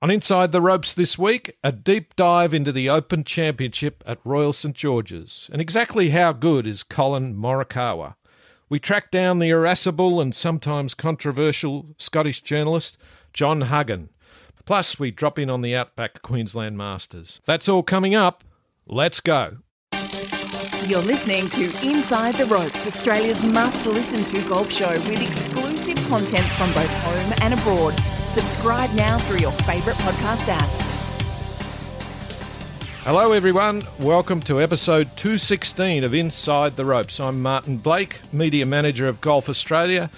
[0.00, 4.52] On Inside the Ropes this week, a deep dive into the Open Championship at Royal
[4.52, 8.14] St George's and exactly how good is Collin Morikawa.
[8.68, 12.96] We track down the irascible and sometimes controversial Scottish journalist
[13.32, 14.10] John Huggan.
[14.64, 17.40] Plus, we drop in on the Outback Queensland Masters.
[17.44, 18.44] That's all coming up.
[18.86, 19.56] Let's go.
[20.86, 26.46] You're listening to Inside the Ropes, Australia's must listen to golf show with exclusive content
[26.50, 28.00] from both home and abroad.
[28.38, 30.68] Subscribe now through your favourite podcast app.
[33.02, 33.82] Hello, everyone.
[33.98, 37.18] Welcome to episode 216 of Inside the Ropes.
[37.18, 40.08] I'm Martin Blake, Media Manager of Golf Australia.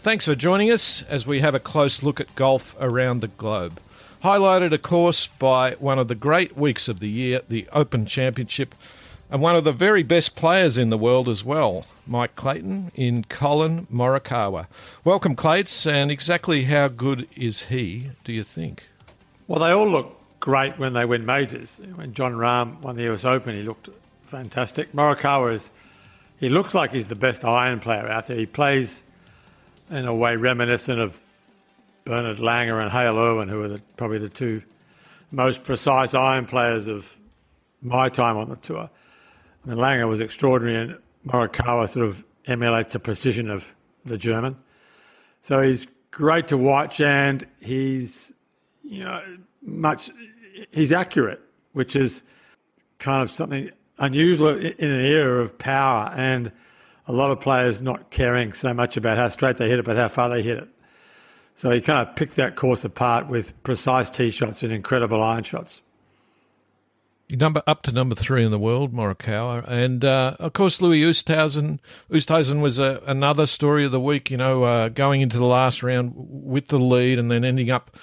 [0.00, 3.80] Thanks for joining us as we have a close look at golf around the globe.
[4.22, 8.74] Highlighted, of course, by one of the great weeks of the year, the Open Championship,
[9.30, 13.24] and one of the very best players in the world as well, Mike Clayton, in
[13.24, 14.66] Collin Morikawa.
[15.04, 18.88] Welcome, Clates, and exactly how good is he, do you think?
[19.46, 21.80] Well, they all look great when they win majors.
[21.94, 23.88] When Jon Rahm won the US Open, he looked
[24.26, 24.92] fantastic.
[24.92, 25.70] Morikawa is,
[26.40, 28.36] he looks like he's the best iron player out there.
[28.36, 29.04] He plays
[29.90, 31.20] in a way reminiscent of
[32.04, 34.62] Bernard Langer and Hale Irwin, who are the, probably the two
[35.30, 37.16] most precise iron players of
[37.82, 38.90] my time on the tour.
[39.64, 44.56] I mean, Langer was extraordinary, and Morikawa sort of emulates the precision of the German.
[45.42, 48.32] So he's great to watch, and he's
[48.82, 49.22] you know
[49.62, 50.10] much
[50.70, 51.40] he's accurate,
[51.72, 52.22] which is
[52.98, 56.50] kind of something unusual in an era of power and
[57.06, 59.96] a lot of players not caring so much about how straight they hit it, but
[59.96, 60.68] how far they hit it.
[61.54, 65.42] So he kind of picked that course apart with precise tee shots and incredible iron
[65.42, 65.82] shots
[67.36, 71.78] number up to number three in the world, Morikawa, and uh, of course Louis Oosthuizen.
[72.10, 74.30] Oosthuizen was a, another story of the week.
[74.30, 77.96] You know, uh, going into the last round with the lead and then ending up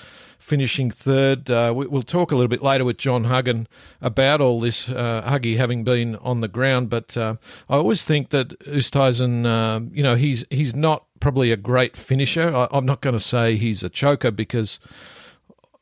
[0.48, 1.50] finishing third.
[1.50, 3.68] Uh, we, will talk a little bit later with John Huggan
[4.02, 4.88] about all this.
[4.88, 7.36] Uh, Huggy having been on the ground, but uh,
[7.70, 12.56] I always think that Oosthuizen, uh, you know, he's he's not probably a great finisher.
[12.56, 14.80] I, I'm not going to say he's a choker because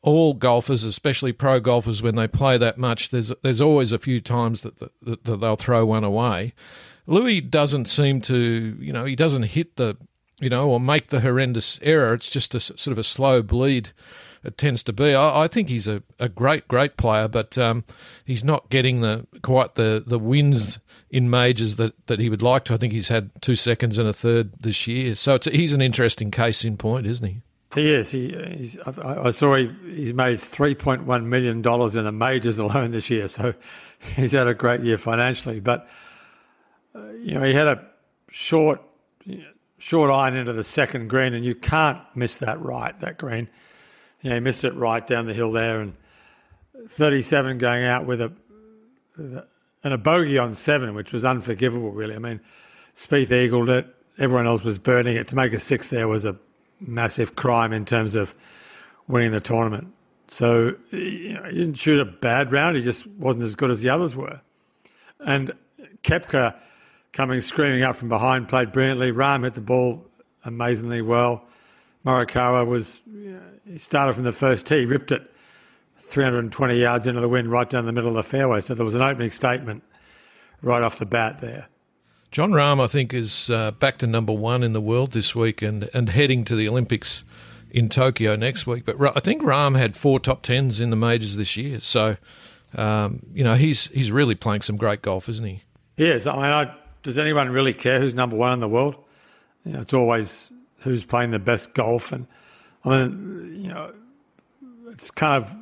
[0.06, 4.20] all golfers, especially pro golfers, when they play that much, there's there's always a few
[4.20, 6.54] times that, that, that they'll throw one away.
[7.06, 9.96] Louis doesn't seem to, you know, he doesn't hit the,
[10.40, 12.14] you know, or make the horrendous error.
[12.14, 13.90] It's just a sort of a slow bleed.
[14.44, 15.12] It tends to be.
[15.12, 17.84] I, I think he's a, a great, great player, but um,
[18.24, 20.78] he's not getting the quite the, the wins
[21.10, 22.74] in majors that, that he would like to.
[22.74, 25.82] I think he's had two seconds and a third this year, so it's he's an
[25.82, 27.42] interesting case in point, isn't he?
[27.74, 28.02] He.
[28.02, 31.62] He, I, I, saw he, he's made $3.1 million in
[32.04, 33.28] the majors alone this year.
[33.28, 33.54] So
[34.16, 35.60] he's had a great year financially.
[35.60, 35.88] But,
[36.94, 37.86] uh, you know, he had a
[38.30, 38.82] short,
[39.78, 43.48] short iron into the second green, and you can't miss that right, that green.
[44.22, 45.94] You know, he missed it right down the hill there, and
[46.88, 48.32] 37 going out with a,
[49.16, 49.46] with a
[49.86, 52.16] and a bogey on seven, which was unforgivable, really.
[52.16, 52.40] I mean,
[52.92, 53.86] Spieth eagled it.
[54.18, 55.28] Everyone else was burning it.
[55.28, 56.36] To make a six there was a
[56.80, 58.34] massive crime in terms of
[59.08, 59.92] winning the tournament.
[60.28, 62.76] So you know, he didn't shoot a bad round.
[62.76, 64.40] He just wasn't as good as the others were.
[65.20, 65.52] And
[66.02, 66.56] Koepka
[67.12, 69.12] coming screaming up from behind played brilliantly.
[69.12, 70.04] Rahm hit the ball
[70.44, 71.44] amazingly well.
[72.04, 73.00] Morikawa was
[73.66, 75.32] he started from the first tee, ripped it
[75.98, 78.60] 320 yards into the wind right down the middle of the fairway.
[78.60, 79.82] So there was an opening statement
[80.62, 81.68] right off the bat there.
[82.36, 85.62] Jon Rahm, I think, is uh, back to number one in the world this week
[85.62, 87.24] and, and heading to the Olympics
[87.70, 88.84] in Tokyo next week.
[88.84, 91.80] But I think Rahm had four top tens in the majors this year.
[91.80, 92.18] So,
[92.74, 95.60] um, you know, he's he's really playing some great golf, isn't he?
[95.96, 96.26] Is.
[96.26, 98.96] I mean, I, does anyone really care who's number one in the world?
[99.64, 102.12] You know, it's always who's playing the best golf.
[102.12, 102.26] And,
[102.84, 103.94] I mean, you know,
[104.90, 105.56] it's kind of,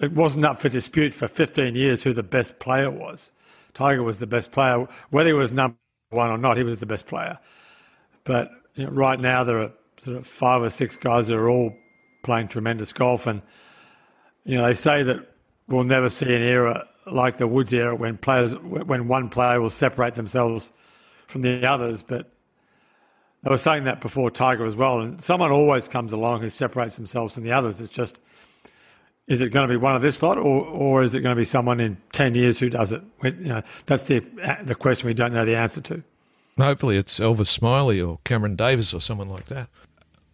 [0.00, 3.32] it wasn't up for dispute for 15 years who the best player was.
[3.72, 4.86] Tiger was the best player.
[5.08, 5.78] Whether he was number
[6.10, 7.38] one or not, he was the best player.
[8.24, 11.48] But you know, right now, there are sort of five or six guys that are
[11.48, 11.74] all
[12.22, 13.42] playing tremendous golf, and
[14.44, 15.34] you know they say that
[15.68, 19.70] we'll never see an era like the Woods era when players when one player will
[19.70, 20.72] separate themselves
[21.26, 22.02] from the others.
[22.02, 22.30] But
[23.42, 26.96] they were saying that before Tiger as well, and someone always comes along who separates
[26.96, 27.80] themselves from the others.
[27.80, 28.20] It's just
[29.26, 31.40] is it going to be one of this lot, or, or is it going to
[31.40, 33.02] be someone in 10 years who does it?
[33.22, 34.20] We, you know, that's the,
[34.62, 36.02] the question we don't know the answer to.
[36.58, 39.68] Hopefully it's Elvis Smylie or Cameron Davis or someone like that.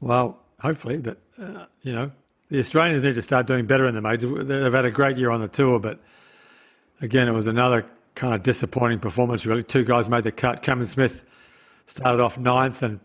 [0.00, 2.10] Well, hopefully, but, uh, you know,
[2.50, 4.46] the Australians need to start doing better in the majors.
[4.46, 6.00] They've had a great year on the tour, but
[7.00, 9.62] again, it was another kind of disappointing performance, really.
[9.62, 10.62] Two guys made the cut.
[10.62, 11.25] Cameron Smith
[11.87, 13.00] started off ninth and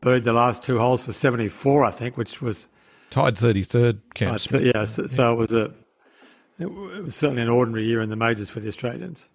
[0.00, 2.68] birdied the last two holes for 74, I think, which was
[3.14, 4.64] tied 33rd, Cam Smith.
[4.74, 5.72] yeah, so, so it was a
[6.58, 9.28] it was certainly an ordinary year in the majors for the Australians.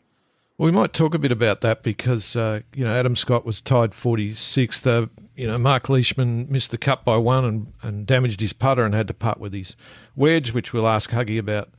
[0.58, 3.62] Well, we might talk a bit about that because uh, you know Adam Scott was
[3.62, 4.86] tied 46th.
[4.86, 8.84] Uh, you know Mark Leishman missed the cut by one and, and damaged his putter
[8.84, 9.78] and had to putt with his
[10.14, 11.70] wedge, which we'll ask Huggy about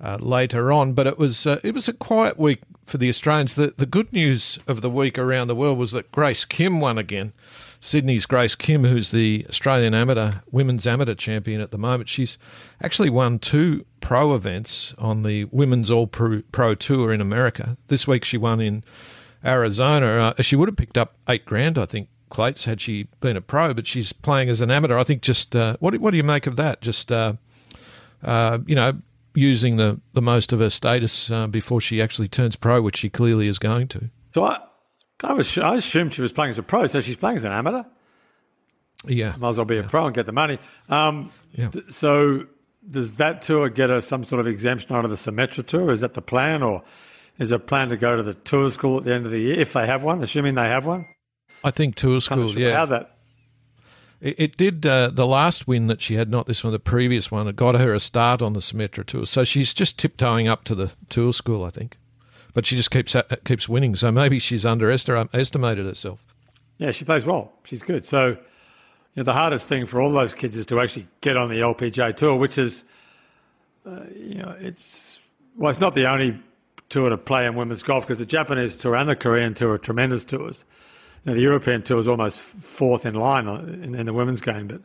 [0.00, 0.92] uh, later on.
[0.92, 3.56] But it was uh, it was a quiet week for the Australians.
[3.56, 6.96] The the good news of the week around the world was that Grace Kim won
[6.96, 7.32] again.
[7.80, 12.36] Sydney's Grace Kim, who's the Australian amateur women's amateur champion at the moment, she's
[12.82, 17.78] actually won two pro events on the women's All Pro, pro Tour in America.
[17.88, 18.84] This week she won in
[19.44, 20.34] Arizona.
[20.38, 23.40] Uh, she would have picked up eight grand, I think, Clates, had she been a
[23.40, 24.98] pro, but she's playing as an amateur.
[24.98, 26.80] I think just uh, what what do you make of that?
[26.80, 27.32] Just uh,
[28.22, 28.92] uh you know,
[29.34, 33.08] using the, the most of her status uh, before she actually turns pro, which she
[33.08, 34.10] clearly is going to.
[34.30, 34.60] So I,
[35.22, 37.52] I was I assumed she was playing as a pro, so she's playing as an
[37.52, 37.84] amateur.
[39.06, 39.82] Yeah, might as well be yeah.
[39.82, 40.58] a pro and get the money.
[40.88, 41.70] Um, yeah.
[41.90, 42.46] So
[42.88, 45.90] does that tour get her some sort of exemption out of the Symetra tour?
[45.90, 46.82] Is that the plan, or
[47.38, 49.40] is it a plan to go to the tour school at the end of the
[49.40, 50.22] year if they have one?
[50.22, 51.06] Assuming they have one.
[51.62, 52.48] I think tour school.
[52.48, 52.76] Sure yeah.
[52.76, 53.10] How that.
[54.20, 57.30] It, it did uh, the last win that she had, not this one, the previous
[57.30, 57.48] one.
[57.48, 60.74] It got her a start on the Symetra tour, so she's just tiptoeing up to
[60.74, 61.96] the tour school, I think
[62.54, 63.96] but she just keeps keeps winning.
[63.96, 66.24] So maybe she's underestimated herself.
[66.78, 67.52] Yeah, she plays well.
[67.64, 68.04] She's good.
[68.04, 68.36] So you
[69.16, 72.16] know, the hardest thing for all those kids is to actually get on the LPGA
[72.16, 72.84] tour, which is,
[73.84, 75.20] uh, you know, it's
[75.56, 76.40] well, it's not the only
[76.88, 79.78] tour to play in women's golf because the Japanese tour and the Korean tour are
[79.78, 80.64] tremendous tours.
[81.24, 84.68] You know, the European tour is almost fourth in line in, in the women's game,
[84.68, 84.80] but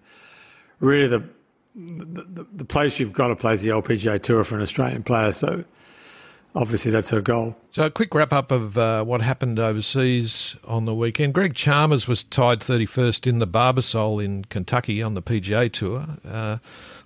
[0.80, 1.24] really the,
[1.76, 5.32] the the place you've got to play is the LPGA tour for an Australian player.
[5.32, 5.64] So
[6.56, 7.56] obviously that's her goal.
[7.72, 11.34] So, a quick wrap up of uh, what happened overseas on the weekend.
[11.34, 16.06] Greg Chalmers was tied 31st in the Barbasol in Kentucky on the PGA Tour.
[16.28, 16.58] Uh,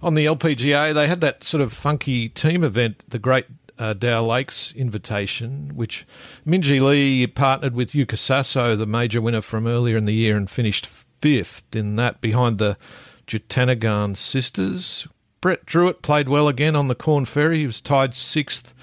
[0.01, 3.45] on the LPGA, they had that sort of funky team event, the Great
[3.79, 6.05] uh, Dow Lakes Invitation, which
[6.45, 10.49] Minjee Lee partnered with Yuka Saso, the major winner from earlier in the year, and
[10.49, 12.77] finished fifth in that behind the
[13.25, 15.07] Jutanugarn sisters.
[15.41, 17.59] Brett Drewitt played well again on the Corn Ferry.
[17.59, 18.73] He was tied sixth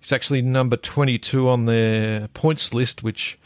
[0.00, 3.38] He's actually number 22 on their points list, which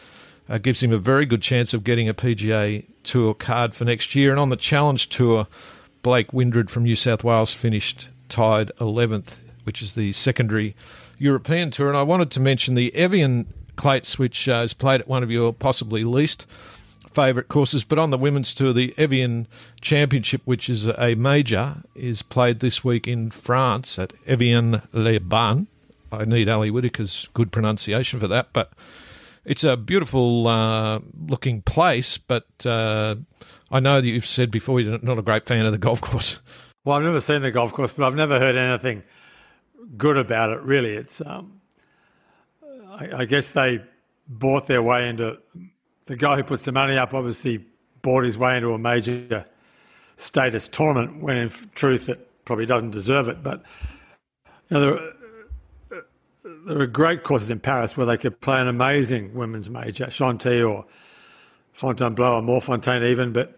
[0.48, 4.14] uh, gives him a very good chance of getting a PGA Tour card for next
[4.14, 4.30] year.
[4.30, 5.46] And on the Challenge Tour,
[6.02, 10.74] Blake Windred from New South Wales finished tied 11th, which is the secondary
[11.18, 11.88] European Tour.
[11.88, 13.46] And I wanted to mention the Evian
[13.76, 16.46] Clates, which uh, is played at one of your possibly least
[17.12, 17.84] favourite courses.
[17.84, 19.46] But on the women's tour, the Evian
[19.80, 25.66] Championship, which is a major, is played this week in France at Evian-les-Bains.
[26.12, 28.72] I need Ali Whitaker's good pronunciation for that, but
[29.44, 32.18] it's a beautiful uh, looking place.
[32.18, 33.16] But uh,
[33.70, 36.40] I know that you've said before you're not a great fan of the golf course.
[36.84, 39.04] Well, I've never seen the golf course, but I've never heard anything
[39.96, 40.60] good about it.
[40.62, 41.60] Really, it's um,
[42.88, 43.80] I, I guess they
[44.26, 45.40] bought their way into
[46.06, 47.14] the guy who puts the money up.
[47.14, 47.64] Obviously,
[48.02, 49.44] bought his way into a major
[50.16, 53.44] status tournament when, in truth, it probably doesn't deserve it.
[53.44, 53.62] But
[54.68, 55.12] you know,
[56.44, 60.62] there, are great courses in Paris where they could play an amazing women's major, Chantilly
[60.62, 60.84] or
[61.72, 63.56] Fontainebleau or Morfontaine even, but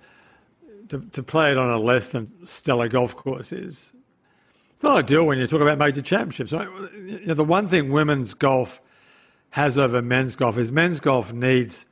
[0.88, 3.92] to, to play it on a less than stellar golf course is
[4.72, 6.52] it's not ideal when you talk about major championships.
[6.52, 8.80] You know, the one thing women's golf
[9.50, 11.86] has over men's golf is men's golf needs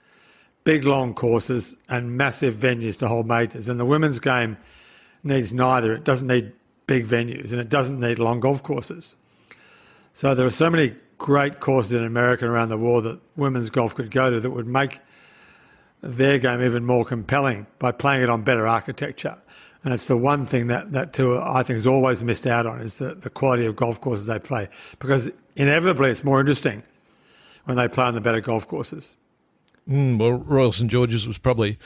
[0.64, 4.56] big long courses and massive venues to hold majors, and the women's game
[5.24, 5.92] needs neither.
[5.94, 6.52] It doesn't need
[6.86, 9.16] big venues and it doesn't need long golf courses.
[10.12, 13.94] So there are so many great courses in America around the world that women's golf
[13.94, 15.00] could go to that would make
[16.00, 19.38] their game even more compelling by playing it on better architecture.
[19.84, 22.80] And it's the one thing that that tour I think has always missed out on
[22.80, 24.68] is the, the quality of golf courses they play.
[24.98, 26.82] Because inevitably it's more interesting
[27.64, 29.16] when they play on the better golf courses.
[29.88, 31.78] Mm, well, Royal St George's was probably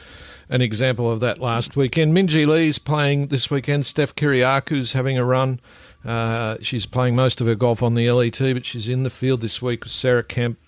[0.51, 2.13] an example of that last weekend.
[2.13, 3.87] Minjee Lee's playing this weekend.
[3.87, 5.61] Steph Kyriacou's having a run.
[6.07, 9.41] Uh, she's playing most of her golf on the LET, but she's in the field
[9.41, 10.59] this week with Sarah Kemp,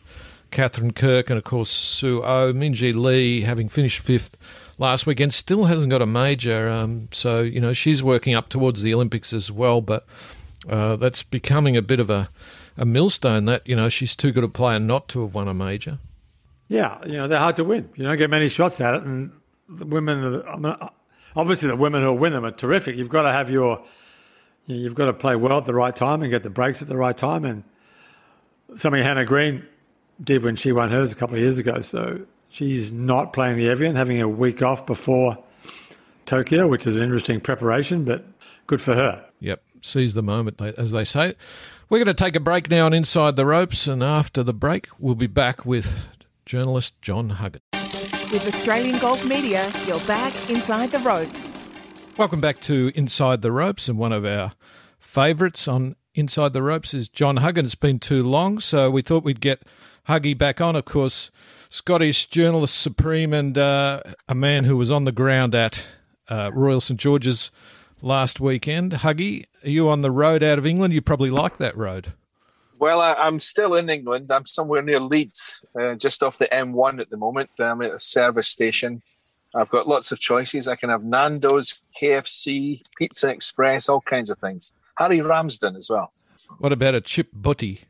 [0.50, 2.52] Katherine Kirk, and of course Sue O.
[2.52, 4.36] Minjee Lee, having finished fifth
[4.78, 6.68] last weekend, still hasn't got a major.
[6.68, 10.04] Um, so, you know, she's working up towards the Olympics as well, but
[10.68, 12.28] uh, that's becoming a bit of a,
[12.76, 15.54] a millstone that, you know, she's too good a player not to have won a
[15.54, 15.98] major.
[16.66, 17.88] Yeah, you know, they're hard to win.
[17.94, 19.30] You don't get many shots at it, and
[19.68, 20.74] the women, I mean,
[21.36, 22.96] obviously the women who win them are terrific.
[22.96, 23.84] You've got to have your
[24.76, 26.96] you've got to play well at the right time and get the breaks at the
[26.96, 27.44] right time.
[27.44, 27.64] And
[28.76, 29.66] something Hannah Green
[30.22, 31.80] did when she won hers a couple of years ago.
[31.80, 35.38] So she's not playing the Evian, having a week off before
[36.26, 38.04] Tokyo, which is an interesting preparation.
[38.04, 38.24] But
[38.66, 39.24] good for her.
[39.40, 41.34] Yep, seize the moment, as they say.
[41.88, 44.88] We're going to take a break now on Inside the Ropes, and after the break,
[44.98, 45.96] we'll be back with
[46.44, 47.62] journalist John Huggins.
[47.72, 51.48] With Australian Golf Media, you're back inside the ropes.
[52.18, 54.52] Welcome back to Inside the Ropes, and one of our
[55.18, 57.70] favourites on Inside the Ropes is John Huggins.
[57.70, 59.64] It's been too long, so we thought we'd get
[60.08, 60.76] Huggy back on.
[60.76, 61.32] Of course,
[61.70, 65.82] Scottish journalist supreme and uh, a man who was on the ground at
[66.28, 67.50] uh, Royal St George's
[68.00, 68.92] last weekend.
[68.92, 70.94] Huggy, are you on the road out of England?
[70.94, 72.12] You probably like that road.
[72.78, 74.30] Well, I, am still in England.
[74.30, 77.50] I'm somewhere near Leeds, uh, just off the M1 at the moment.
[77.58, 79.02] I'm at a service station.
[79.52, 80.68] I've got lots of choices.
[80.68, 84.72] I can have Nando's, KFC, Pizza Express, all kinds of things.
[84.98, 86.12] Harry Ramsden as well.
[86.58, 87.82] What about a chip butty?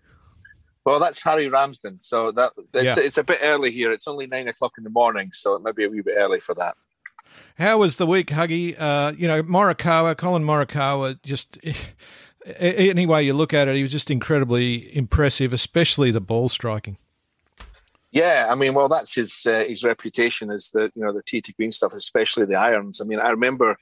[0.85, 2.01] Well, that's Harry Ramsden.
[2.01, 3.05] So that it's, yeah.
[3.05, 3.93] it's a bit early here.
[3.93, 6.41] It's only nine o'clock in the morning, so it might be a wee bit early
[6.41, 6.77] for that.
[7.59, 8.79] How was the week, Huggy?
[8.79, 11.59] Uh, you know, Morikawa, Collin Morikawa, just
[12.57, 16.97] any way you look at it, he was just incredibly impressive, especially the ball striking.
[18.11, 21.43] Yeah, I mean, well, that's his uh, his reputation is the you know the tee
[21.43, 23.01] to green stuff, especially the irons.
[23.01, 23.77] I mean, I remember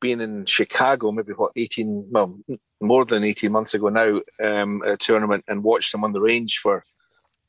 [0.00, 2.38] being in Chicago, maybe what eighteen, well,
[2.80, 6.58] more than eighteen months ago now, um, a tournament, and watched him on the range
[6.58, 6.84] for.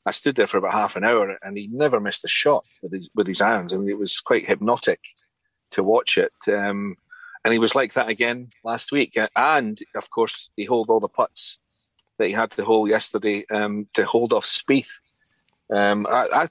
[0.06, 2.92] I stood there for about half an hour, and he never missed a shot with
[2.92, 3.72] his with his irons.
[3.72, 5.00] I mean, it was quite hypnotic
[5.72, 6.32] to watch it.
[6.46, 6.96] Um,
[7.44, 9.16] and he was like that again last week.
[9.36, 11.58] And of course, he held all the putts
[12.18, 14.90] that he had to hold yesterday um, to hold off Spieth.
[15.72, 16.48] Um, I, I,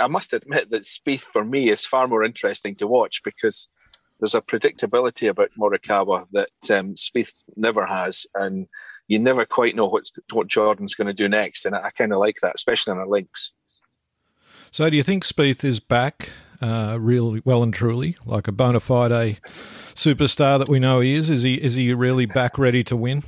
[0.00, 3.68] I must admit that Spieth for me is far more interesting to watch because
[4.20, 8.66] there's a predictability about Morikawa that um, Spieth never has, and
[9.06, 12.12] you never quite know what's what Jordan's going to do next, and I, I kind
[12.12, 13.52] of like that, especially on the links.
[14.70, 18.80] So, do you think Spieth is back, uh, really well and truly, like a bona
[18.80, 19.38] fide
[19.94, 21.30] superstar that we know he is?
[21.30, 23.22] Is he is he really back ready to win?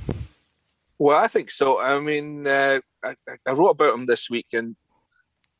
[0.99, 1.79] Well, I think so.
[1.79, 3.15] I mean, uh, I,
[3.47, 4.75] I, wrote about him this week, and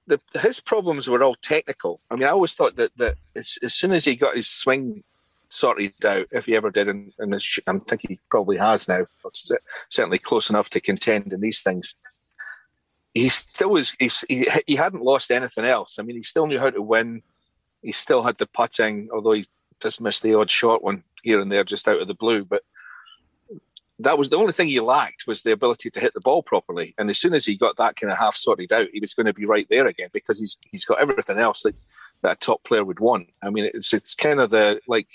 [0.05, 1.99] the, his problems were all technical.
[2.11, 5.03] I mean, I always thought that that as, as soon as he got his swing
[5.51, 9.05] sorted out, if he ever did, and, and I think he probably has now,
[9.89, 11.95] certainly close enough to contend in these things.
[13.13, 13.93] He still was.
[13.99, 15.99] He, he hadn't lost anything else.
[15.99, 17.21] I mean, he still knew how to win.
[17.81, 19.45] He still had the putting, although he
[19.81, 22.45] just missed the odd short one here and there just out of the blue.
[22.45, 22.63] But
[23.99, 26.93] that was the only thing he lacked was the ability to hit the ball properly.
[26.97, 29.25] And as soon as he got that kind of half sorted out, he was going
[29.25, 31.75] to be right there again because he's he's got everything else that,
[32.21, 33.29] that a top player would want.
[33.43, 35.07] I mean, it's it's kind of the like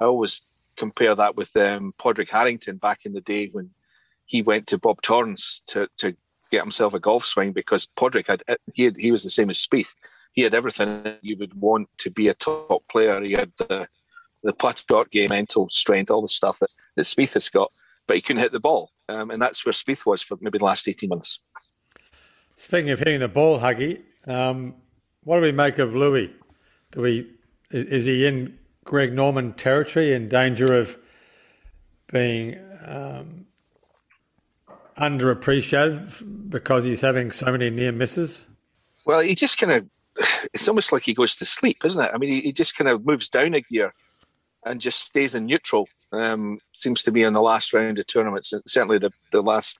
[0.00, 0.42] I always
[0.76, 3.70] compare that with um, Padraig Harrington back in the day when
[4.26, 6.16] he went to Bob Torrance to to
[6.50, 9.64] get himself a golf swing because Padraig had he had, he was the same as
[9.64, 9.88] Spieth
[10.34, 13.20] he had everything you would want to be a top player.
[13.22, 13.88] He had the
[14.42, 17.72] the putt shot game, mental strength, all the stuff that, that Spieth has got,
[18.06, 18.90] but he couldn't hit the ball.
[19.08, 21.38] Um, and that's where Spieth was for maybe the last 18 months.
[22.54, 24.74] Speaking of hitting the ball, Huggy, um,
[25.22, 26.30] what do we make of Louis?
[26.90, 27.30] Do we
[27.70, 30.98] is he in Greg Norman territory in danger of
[32.12, 33.46] being um,
[34.96, 38.44] underappreciated because he's having so many near misses?
[39.04, 39.86] Well, he just kind of
[40.52, 42.10] it's almost like he goes to sleep, isn't it?
[42.12, 43.94] I mean, he, he just kind of moves down a gear
[44.64, 45.88] and just stays in neutral.
[46.12, 49.78] Um, seems to be in the last round of tournaments, certainly the, the last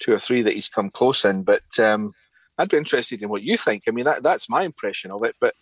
[0.00, 1.42] two or three that he's come close in.
[1.42, 2.14] But um,
[2.56, 3.84] I'd be interested in what you think.
[3.86, 5.54] I mean, that, that's my impression of it, but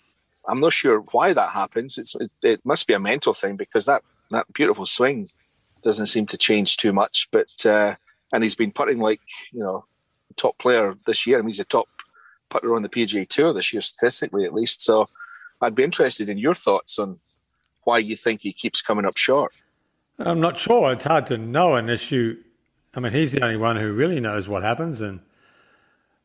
[0.48, 1.98] I'm not sure why that happens.
[1.98, 5.30] It's, it, it must be a mental thing because that, that beautiful swing
[5.82, 7.28] doesn't seem to change too much.
[7.30, 7.96] But uh,
[8.32, 9.20] and he's been putting like
[9.52, 9.84] you know
[10.36, 11.38] top player this year.
[11.38, 11.88] I mean, he's a top
[12.48, 14.82] putter on the PGA Tour this year, statistically at least.
[14.82, 15.08] So
[15.60, 17.18] I'd be interested in your thoughts on
[17.84, 19.52] why you think he keeps coming up short.
[20.18, 20.92] I'm not sure.
[20.92, 22.38] It's hard to know unless you.
[22.94, 25.20] I mean, he's the only one who really knows what happens, and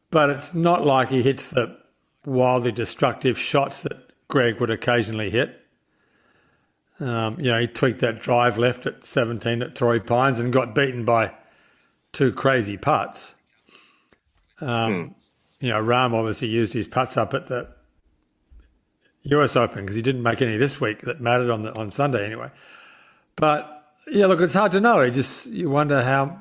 [0.10, 1.78] but it's not like he hits the
[2.26, 5.60] wildly destructive shots that Greg would occasionally hit.
[7.00, 10.74] Um, you know, he tweaked that drive left at 17 at Torrey Pines and got
[10.74, 11.34] beaten by
[12.14, 13.36] two crazy putts.
[14.60, 15.12] Um, hmm
[15.62, 17.68] you know, Rahm obviously used his putts up at the
[19.26, 22.26] US Open because he didn't make any this week that mattered on the, on Sunday
[22.26, 22.50] anyway.
[23.36, 25.02] But yeah, look, it's hard to know.
[25.02, 26.40] You just you wonder how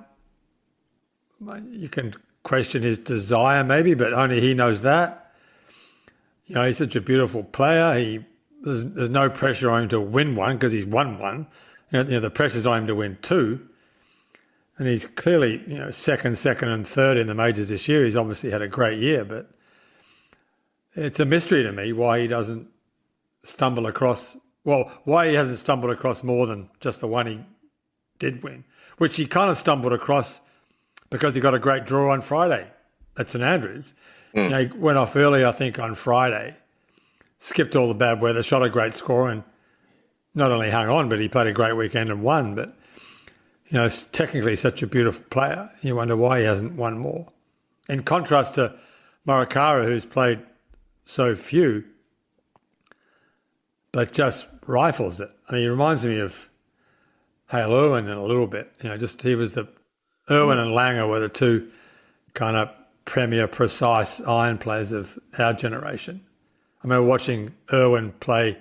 [1.70, 5.19] you can question his desire, maybe, but only he knows that.
[6.50, 7.98] You know, he's such a beautiful player.
[7.98, 8.24] He
[8.62, 11.46] there's there's no pressure on him to win one because he's won one.
[11.90, 13.68] You know, you know, the pressure's on him to win two
[14.80, 18.02] and he's clearly you know second, second, and third in the majors this year.
[18.02, 19.50] He's obviously had a great year, but
[20.94, 22.66] it's a mystery to me why he doesn't
[23.44, 24.38] stumble across.
[24.64, 27.40] Well, why he hasn't stumbled across more than just the one he
[28.18, 28.64] did win,
[28.96, 30.40] which he kind of stumbled across
[31.10, 32.66] because he got a great draw on Friday
[33.18, 33.92] at St Andrews.
[34.34, 34.76] Mm.
[34.76, 36.56] Went off early, I think, on Friday,
[37.38, 39.42] skipped all the bad weather, shot a great score, and
[40.34, 42.54] not only hung on, but he played a great weekend and won.
[42.54, 42.76] But
[43.66, 45.70] you know, technically such a beautiful player.
[45.82, 47.28] You wonder why he hasn't won more.
[47.88, 48.74] In contrast to
[49.26, 50.40] Morikawa, who's played
[51.04, 51.84] so few,
[53.92, 55.30] but just rifles it.
[55.48, 56.48] I mean, he reminds me of
[57.50, 58.72] Hale Irwin in a little bit.
[58.82, 59.68] You know, just he was the
[60.30, 61.70] Irwin and Langer were the two
[62.34, 62.70] kind of
[63.04, 66.22] premier precise iron players of our generation.
[66.80, 68.58] I remember watching Irwin play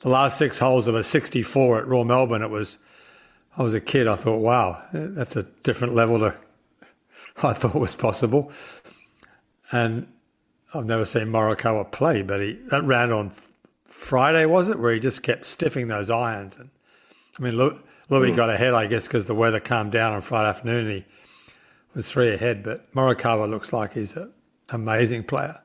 [0.00, 2.42] the last six holes of a 64 at Royal Melbourne.
[2.42, 2.78] It was,
[3.56, 4.06] I was a kid.
[4.06, 6.34] I thought, wow, that's a different level to
[7.42, 8.52] I thought was possible.
[9.72, 10.06] And
[10.74, 13.32] I've never seen Morikawa play, but he that round on
[13.84, 16.56] Friday was it where he just kept stiffing those irons.
[16.56, 16.70] And
[17.38, 18.36] I mean, Louis mm.
[18.36, 20.86] got ahead, I guess, because the weather calmed down on Friday afternoon.
[20.86, 21.04] And he
[21.94, 24.32] was three ahead, but Morikawa looks like he's an
[24.72, 25.60] amazing player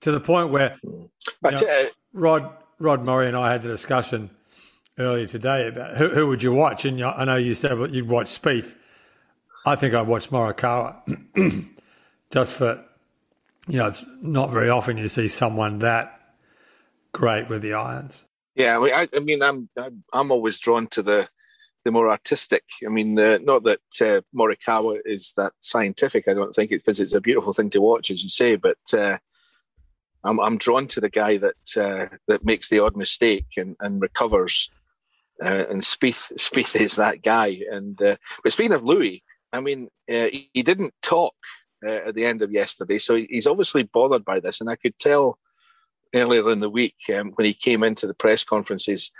[0.00, 1.10] to the point where you
[1.42, 4.30] know, uh, Rod Rod Murray and I had the discussion
[4.98, 8.08] earlier today about who, who would you watch, and I know you said well, you'd
[8.08, 8.74] watch Spieth.
[9.66, 11.02] I think I'd watch Morikawa
[12.30, 12.84] just for
[13.66, 16.12] you know it's not very often you see someone that
[17.12, 18.24] great with the irons.
[18.54, 19.68] Yeah, I mean, I, mean, I'm
[20.12, 21.28] I'm always drawn to the
[21.86, 22.64] the more artistic.
[22.84, 26.26] I mean, uh, not that uh, Morikawa is that scientific.
[26.26, 28.56] I don't think it because it's a beautiful thing to watch, as you say.
[28.56, 29.18] But uh,
[30.24, 34.02] I'm I'm drawn to the guy that uh, that makes the odd mistake and and
[34.02, 34.68] recovers.
[35.40, 37.60] Uh, and Spieth Spieth is that guy.
[37.70, 41.34] And uh, but speaking of Louis, I mean, he, he, didn't talk
[41.86, 45.38] at the end of yesterday, so he's obviously bothered by this, and I could tell
[46.12, 49.12] earlier in the week um, when he came into the press conferences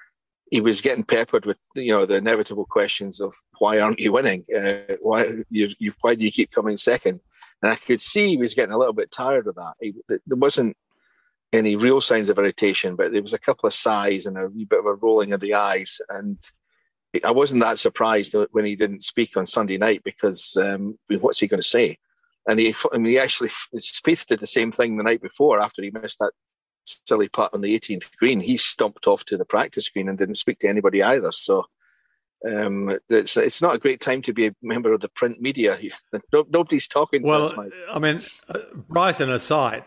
[0.51, 4.45] he was getting peppered with you know the inevitable questions of why aren't you winning?
[4.55, 7.21] Uh, why you, you why do you keep coming second?
[7.63, 9.75] And I could see he was getting a little bit tired of that.
[9.81, 10.77] He, there wasn't
[11.53, 14.79] any real signs of irritation, but there was a couple of sighs and a bit
[14.79, 16.01] of a rolling of the eyes.
[16.09, 16.39] And
[17.25, 21.47] I wasn't that surprised when he didn't speak on Sunday night because um, what's he
[21.47, 21.99] going to say?
[22.47, 25.83] And he, I mean, he actually Spieth did the same thing the night before after
[25.83, 26.33] he missed that
[26.87, 30.37] silly putt on the 18th green, he stumped off to the practice green and didn't
[30.37, 31.33] speak to anybody either.
[31.33, 31.67] So
[32.47, 35.79] um, it's it's not a great time to be a member of the print media.
[36.33, 37.23] No, nobody's talking.
[37.23, 39.85] Well, us, I mean, uh, Bryson aside,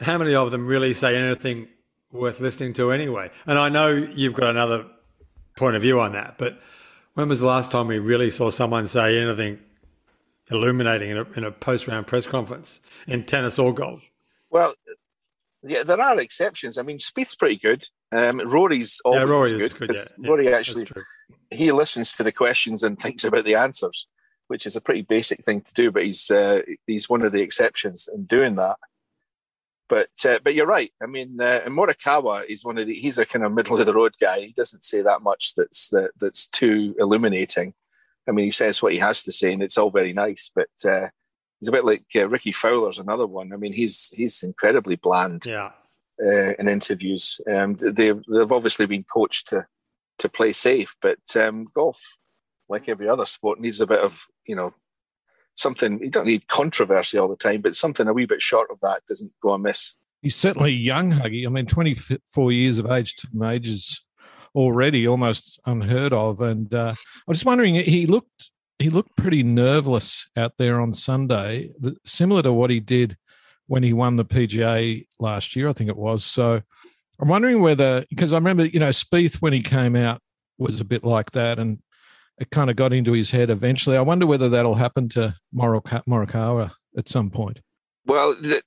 [0.00, 1.68] how many of them really say anything
[2.10, 3.30] worth listening to anyway?
[3.46, 4.86] And I know you've got another
[5.56, 6.58] point of view on that, but
[7.14, 9.58] when was the last time we really saw someone say anything
[10.50, 14.02] illuminating in a, in a post round press conference in tennis or golf?
[14.50, 14.74] Well,
[15.62, 16.78] yeah, there are exceptions.
[16.78, 17.84] I mean, Spieth's pretty good.
[18.10, 19.78] Um, Rory's always yeah, Rory good.
[19.78, 20.30] good yeah.
[20.30, 20.86] Rory yeah, actually
[21.50, 24.06] he listens to the questions and thinks about the answers,
[24.48, 25.90] which is a pretty basic thing to do.
[25.90, 28.76] But he's uh, he's one of the exceptions in doing that.
[29.88, 30.92] But uh, but you're right.
[31.02, 33.94] I mean, uh, Morikawa is one of the he's a kind of middle of the
[33.94, 34.40] road guy.
[34.40, 37.74] He doesn't say that much that's that, that's too illuminating.
[38.28, 40.50] I mean, he says what he has to say, and it's all very nice.
[40.54, 41.08] But uh,
[41.62, 43.52] he's a bit like uh, Rickie Fowler's another one.
[43.52, 45.46] I mean, he's he's incredibly bland.
[45.46, 45.70] Yeah.
[46.22, 49.66] Uh, in interviews, um, they they've obviously been coached to
[50.18, 52.18] to play safe, but um, golf,
[52.68, 54.74] like every other sport, needs a bit of you know
[55.54, 56.00] something.
[56.00, 59.02] You don't need controversy all the time, but something a wee bit short of that
[59.08, 59.94] doesn't go amiss.
[60.20, 61.46] He's certainly young, Huggy.
[61.46, 64.04] I mean, 24 years of age, two majors
[64.54, 66.40] already, almost unheard of.
[66.40, 66.94] And uh,
[67.26, 68.51] I'm just wondering, he looked
[68.82, 71.70] he looked pretty nerveless out there on Sunday,
[72.04, 73.16] similar to what he did
[73.66, 76.24] when he won the PGA last year, I think it was.
[76.24, 76.60] So
[77.20, 80.20] I'm wondering whether, because I remember, you know, Spieth when he came out
[80.58, 81.78] was a bit like that, and
[82.38, 83.96] it kind of got into his head eventually.
[83.96, 87.60] I wonder whether that'll happen to Morikawa at some point.
[88.06, 88.60] Well, I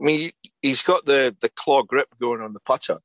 [0.00, 2.98] mean, he's got the the claw grip going on the putter,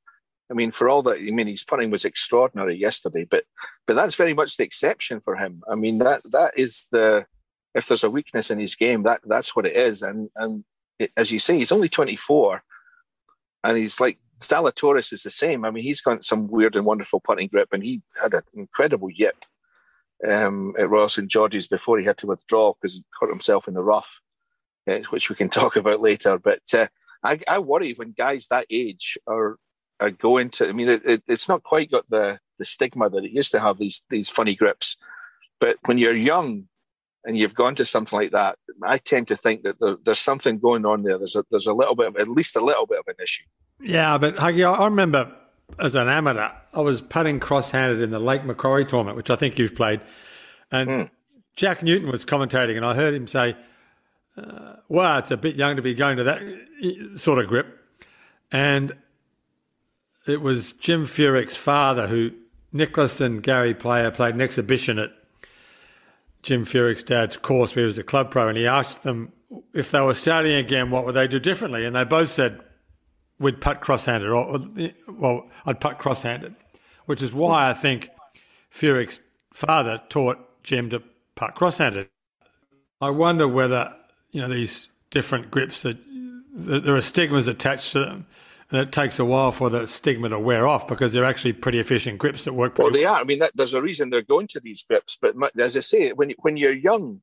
[0.49, 3.45] I mean, for all that, I mean, his putting was extraordinary yesterday, but
[3.87, 5.63] but that's very much the exception for him.
[5.69, 7.25] I mean, that that is the
[7.73, 10.03] if there's a weakness in his game, that that's what it is.
[10.03, 10.63] And and
[10.99, 12.63] it, as you say, he's only 24,
[13.63, 15.65] and he's like Zalatoris is the same.
[15.65, 19.09] I mean, he's got some weird and wonderful putting grip, and he had an incredible
[19.09, 19.45] yip
[20.27, 23.73] um, at Royal St George's before he had to withdraw because he hurt himself in
[23.73, 24.21] the rough,
[24.89, 26.37] uh, which we can talk about later.
[26.37, 26.87] But uh,
[27.23, 29.57] I, I worry when guys that age are
[29.99, 30.67] are going to.
[30.67, 33.59] I mean, it, it, it's not quite got the the stigma that it used to
[33.59, 33.77] have.
[33.77, 34.97] These these funny grips,
[35.59, 36.67] but when you're young
[37.23, 40.59] and you've gone to something like that, I tend to think that there, there's something
[40.59, 41.17] going on there.
[41.17, 43.43] There's a there's a little bit of at least a little bit of an issue.
[43.81, 45.35] Yeah, but Huggy, I remember
[45.79, 49.57] as an amateur, I was putting cross-handed in the Lake Macquarie tournament, which I think
[49.57, 50.01] you've played,
[50.71, 51.09] and mm.
[51.55, 53.55] Jack Newton was commentating, and I heard him say,
[54.37, 57.79] uh, "Wow, it's a bit young to be going to that sort of grip,"
[58.51, 58.95] and
[60.27, 62.31] it was Jim Furyk's father who
[62.73, 65.11] Nicklaus and Gary Player played an exhibition at
[66.43, 69.31] Jim Furyk's dad's course where he was a club pro, and he asked them
[69.73, 71.85] if they were starting again, what would they do differently?
[71.85, 72.59] And they both said,
[73.39, 74.59] we'd putt cross-handed, or,
[75.07, 76.55] well, I'd putt cross-handed,
[77.05, 78.09] which is why I think
[78.71, 79.19] Furyk's
[79.53, 81.01] father taught Jim to
[81.35, 82.09] putt cross-handed.
[83.01, 83.95] I wonder whether
[84.31, 85.97] you know these different grips that
[86.53, 88.27] there are stigmas attached to them,
[88.71, 91.79] and it takes a while for the stigma to wear off because they're actually pretty
[91.79, 92.77] efficient grips that work.
[92.77, 93.15] well, they well.
[93.15, 93.21] are.
[93.21, 95.17] I mean, that, there's a reason they're going to these grips.
[95.21, 97.21] But as I say, when when you're young,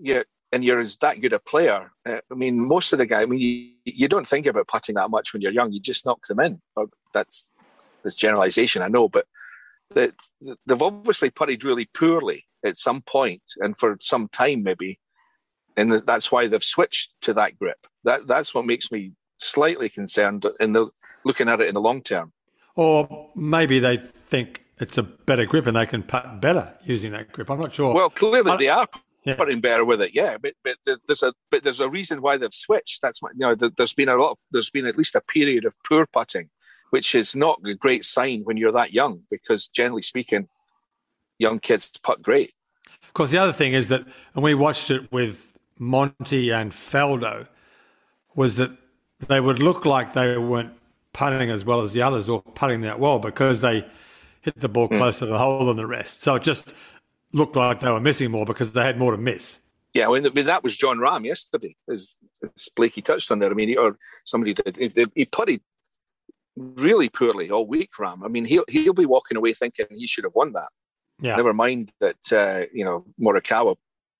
[0.00, 1.92] you and you're as that good a player.
[2.04, 3.22] Uh, I mean, most of the guys.
[3.22, 5.72] I mean, you, you, don't think about putting that much when you're young.
[5.72, 6.60] You just knock them in.
[7.12, 7.50] That's
[8.02, 9.26] this generalization, I know, but
[9.94, 10.14] that
[10.66, 14.98] they've obviously putted really poorly at some point and for some time maybe,
[15.76, 17.86] and that's why they've switched to that grip.
[18.04, 20.88] That that's what makes me slightly concerned in the
[21.24, 22.32] looking at it in the long term.
[22.74, 27.32] Or maybe they think it's a better grip and they can putt better using that
[27.32, 27.50] grip.
[27.50, 27.94] I'm not sure.
[27.94, 28.86] Well, clearly I, they are
[29.24, 29.34] yeah.
[29.34, 30.12] putting better with it.
[30.14, 33.02] Yeah, but but there's a but there's a reason why they've switched.
[33.02, 34.32] That's my, you know there's been a lot.
[34.32, 36.50] Of, there's been at least a period of poor putting,
[36.90, 40.48] which is not a great sign when you're that young because generally speaking,
[41.38, 42.52] young kids putt great.
[43.02, 47.48] Of course, the other thing is that, and we watched it with Monty and Faldo,
[48.34, 48.70] was that
[49.28, 50.72] they would look like they weren't
[51.12, 53.86] putting as well as the others or putting that well because they
[54.42, 54.98] hit the ball hmm.
[54.98, 55.28] closer mm.
[55.28, 56.20] to the hole than the rest.
[56.20, 56.74] So it just
[57.32, 59.60] looked like they were missing more because they had more to miss.
[59.94, 63.50] Yeah, I mean, that was Jon Rahm yesterday, as, as Blakey touched on there.
[63.50, 64.76] I mean, he, or somebody did.
[64.76, 65.62] He, he putted
[66.54, 68.22] really poorly all week, Rahm.
[68.22, 70.68] I mean, he'll he'll be walking away thinking he should have won that.
[71.20, 71.36] Yeah.
[71.36, 73.76] Never mind that uh, you know Morikawa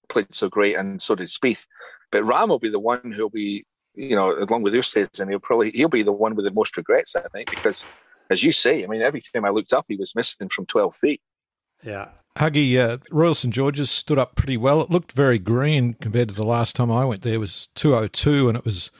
[0.08, 1.66] played so great and so did Spieth,
[2.10, 5.40] but Rahm will be the one who'll be you know along with Oosthuizen, and he'll
[5.40, 7.84] probably he'll be the one with the most regrets, I think, because
[8.30, 10.94] as you say, I mean, every time I looked up, he was missing from twelve
[10.94, 11.20] feet.
[11.82, 14.82] Yeah, Huggy, uh, Royal St George's stood up pretty well.
[14.82, 17.34] It looked very green compared to the last time I went there.
[17.34, 18.90] It was 202 and it was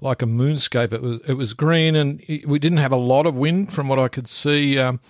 [0.00, 0.92] like a moonscape.
[0.92, 3.98] It was it was green and we didn't have a lot of wind from what
[3.98, 5.00] I could see, um,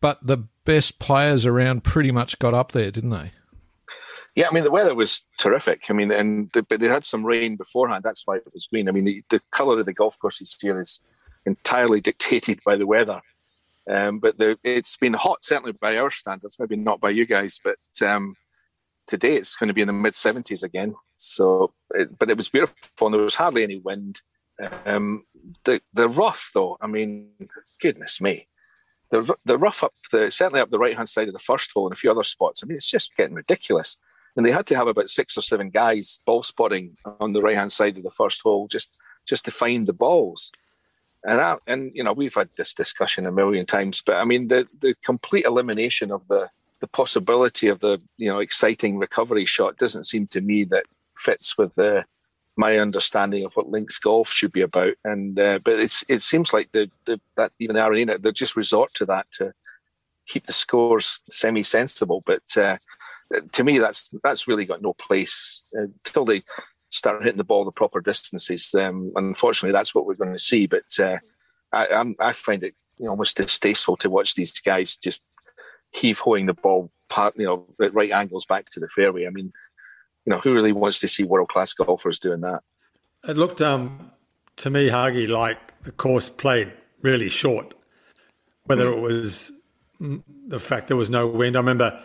[0.00, 3.32] but the best players around pretty much got up there, didn't they?
[4.34, 5.82] Yeah, I mean the weather was terrific.
[5.88, 8.04] I mean, and the, but they had some rain beforehand.
[8.04, 8.88] That's why it was green.
[8.88, 11.00] I mean, the, the colour of the golf course this year is
[11.44, 13.20] entirely dictated by the weather.
[13.90, 17.58] Um, but the, it's been hot, certainly by our standards, maybe not by you guys,
[17.62, 18.36] but um,
[19.06, 20.94] today it's going to be in the mid 70s again.
[21.16, 24.20] So, it, but it was beautiful and there was hardly any wind.
[24.84, 25.24] Um,
[25.64, 27.28] the the rough, though, I mean,
[27.80, 28.48] goodness me,
[29.10, 31.86] the the rough up the certainly up the right hand side of the first hole
[31.86, 32.62] and a few other spots.
[32.62, 33.96] I mean, it's just getting ridiculous.
[34.38, 37.56] And they had to have about six or seven guys ball spotting on the right
[37.56, 38.88] hand side of the first hole just
[39.26, 40.52] just to find the balls.
[41.24, 44.46] And I, and you know we've had this discussion a million times, but I mean
[44.46, 49.76] the the complete elimination of the the possibility of the you know exciting recovery shot
[49.76, 50.84] doesn't seem to me that
[51.16, 52.04] fits with the
[52.56, 54.94] my understanding of what links golf should be about.
[55.04, 58.54] And uh, but it's it seems like the, the that even the R&A they just
[58.54, 59.52] resort to that to
[60.28, 62.22] keep the scores semi sensible.
[62.24, 62.76] But uh,
[63.52, 66.42] to me, that's that's really got no place uh, until they
[66.90, 68.74] start hitting the ball the proper distances.
[68.74, 70.66] Um, unfortunately, that's what we're going to see.
[70.66, 71.18] But uh,
[71.72, 75.22] I, I find it you know, almost distasteful to watch these guys just
[75.90, 79.26] heave hoeing the ball, part, you know, at right angles back to the fairway.
[79.26, 79.52] I mean,
[80.24, 82.62] you know, who really wants to see world class golfers doing that?
[83.28, 84.10] It looked um,
[84.56, 87.74] to me, Huggy, like the course played really short.
[88.64, 88.96] Whether mm.
[88.96, 89.52] it was
[90.00, 92.02] the fact there was no wind, I remember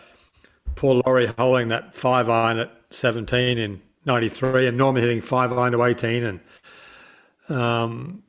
[0.74, 5.72] Paul Lawrie holding that five iron at 17 in 93, and Norman hitting five iron
[5.72, 6.40] to 18, and
[7.48, 8.22] um,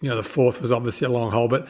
[0.00, 1.68] you know the fourth was obviously a long hole, but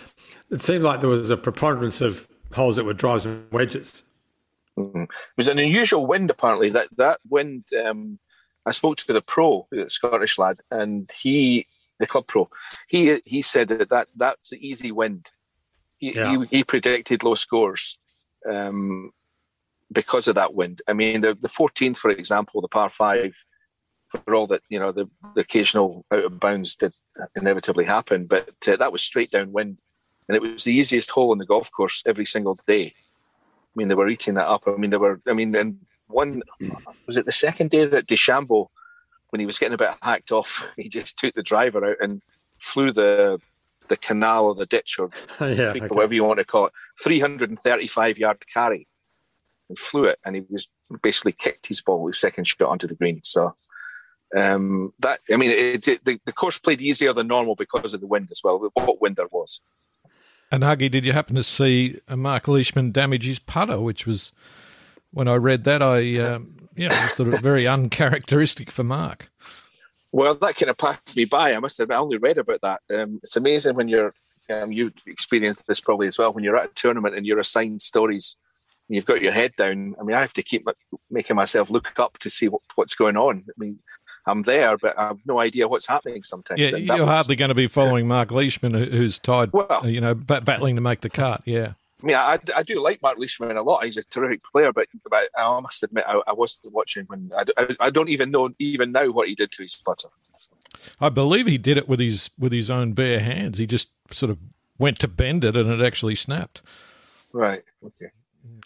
[0.50, 4.02] it seemed like there was a preponderance of holes that were drives and wedges.
[4.78, 5.02] Mm-hmm.
[5.02, 6.70] It was an unusual wind, apparently.
[6.70, 7.64] That that wind.
[7.84, 8.18] Um,
[8.66, 11.66] I spoke to the pro, the Scottish lad, and he,
[11.98, 12.48] the club pro,
[12.88, 15.30] he he said that, that that's the easy wind.
[15.98, 16.36] He, yeah.
[16.50, 17.98] he, he predicted low scores.
[18.48, 19.12] Um,
[19.92, 20.82] because of that wind.
[20.88, 23.34] I mean, the, the 14th, for example, the par five,
[24.08, 26.94] for all that, you know, the, the occasional out of bounds did
[27.36, 29.78] inevitably happen, but uh, that was straight downwind.
[30.28, 32.94] And it was the easiest hole in the golf course every single day.
[32.96, 34.64] I mean, they were eating that up.
[34.66, 36.42] I mean, they were, I mean, and one,
[37.06, 38.66] was it the second day that DeChambeau,
[39.30, 42.22] when he was getting a bit hacked off, he just took the driver out and
[42.58, 43.40] flew the
[43.88, 45.88] the canal or the ditch or yeah, creek okay.
[45.88, 46.72] whatever you want to call it,
[47.02, 48.86] 335 yard carry
[49.78, 50.68] flew it, and he was
[51.02, 53.20] basically kicked his ball with second shot onto the green.
[53.24, 53.54] So
[54.36, 58.00] um, that I mean, it, it, the, the course played easier than normal because of
[58.00, 58.70] the wind as well.
[58.74, 59.60] What wind there was.
[60.52, 64.32] And Huggy, did you happen to see uh, Mark Leishman damage his putter, which was
[65.12, 68.84] when I read that I um, you know just thought it was very uncharacteristic for
[68.84, 69.30] Mark.
[70.12, 71.54] Well, that kind of passed me by.
[71.54, 72.80] I must have I only read about that.
[72.92, 74.12] Um, it's amazing when you're
[74.50, 77.82] um, you experienced this probably as well when you're at a tournament and you're assigned
[77.82, 78.36] stories
[78.94, 79.94] you've got your head down.
[80.00, 80.66] I mean, I have to keep
[81.10, 83.44] making myself look up to see what, what's going on.
[83.48, 83.78] I mean,
[84.26, 86.60] I'm there, but I have no idea what's happening sometimes.
[86.60, 90.14] Yeah, you're was- hardly going to be following Mark Leishman, who's tied, Well- you know,
[90.14, 91.42] bat- battling to make the cut.
[91.44, 91.72] Yeah.
[92.02, 93.84] I mean, I, I do like Mark Leishman a lot.
[93.84, 97.44] He's a terrific player, but, but I must admit, I, I wasn't watching when I,
[97.58, 100.08] I, I don't even know even now what he did to his putter.
[100.98, 103.58] I believe he did it with his with his own bare hands.
[103.58, 104.38] He just sort of
[104.78, 106.62] went to bend it, and it actually snapped.
[107.34, 107.62] Right.
[107.84, 108.10] Okay.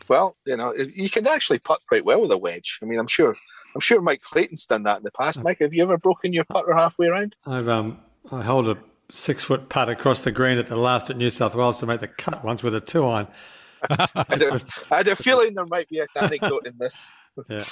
[0.09, 2.79] Well, you know, you can actually putt quite well with a wedge.
[2.83, 3.37] I mean, I'm sure.
[3.75, 5.43] I'm sure Mike Clayton's done that in the past.
[5.43, 7.35] Mike, have you ever broken your putter halfway around?
[7.45, 7.99] I've um,
[8.31, 8.79] I held a
[9.11, 11.99] six foot putt across the green at the last at New South Wales to make
[12.01, 13.27] the cut once with a two iron.
[13.91, 14.61] I had, a,
[14.93, 17.09] I had a feeling there might be an anecdote in this.
[17.51, 17.65] Yeah.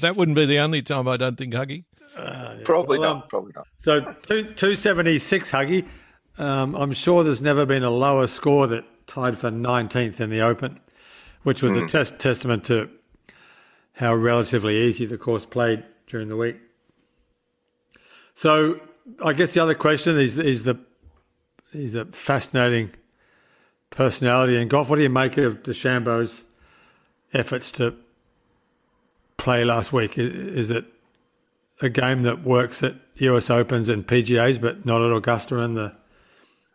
[0.00, 1.84] That wouldn't be the only time, I don't think, Huggy.
[2.64, 3.22] Probably Well, not.
[3.24, 3.66] um, Probably not.
[3.78, 5.86] So two two seventy six, Huggy.
[6.38, 10.40] Um, I'm sure there's never been a lower score that tied for 19th in the
[10.40, 10.80] Open,
[11.42, 11.88] which was a mm.
[11.88, 12.88] test testament to
[13.94, 16.56] how relatively easy the course played during the week.
[18.34, 18.80] So
[19.24, 20.78] I guess the other question is is the
[21.72, 22.90] he's a fascinating
[23.90, 24.88] personality in golf.
[24.88, 26.44] What do you make of DeChambeau's
[27.32, 27.94] efforts to
[29.36, 30.16] play last week?
[30.16, 30.86] Is it
[31.80, 35.94] a game that works at US Opens and PGAs, but not at Augusta and the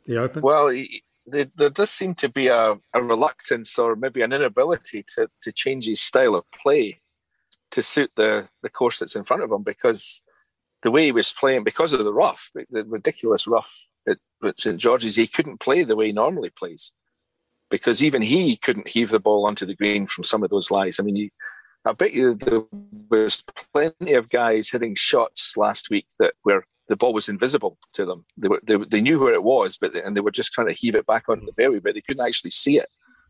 [0.05, 0.41] the Open?
[0.41, 5.03] Well, he- there, there does seem to be a, a reluctance or maybe an inability
[5.15, 7.01] to, to change his style of play
[7.71, 10.23] to suit the, the course that's in front of him because
[10.83, 14.77] the way he was playing, because of the rough, the ridiculous rough at, at St.
[14.77, 16.93] George's, he couldn't play the way he normally plays
[17.69, 20.99] because even he couldn't heave the ball onto the green from some of those lies.
[20.99, 21.29] I mean, you,
[21.85, 22.63] I bet you there
[23.09, 28.05] was plenty of guys hitting shots last week that were the ball was invisible to
[28.05, 28.25] them.
[28.37, 30.67] They were they, they knew where it was, but they, and they were just trying
[30.67, 32.89] to heave it back onto the fairway, but they couldn't actually see it.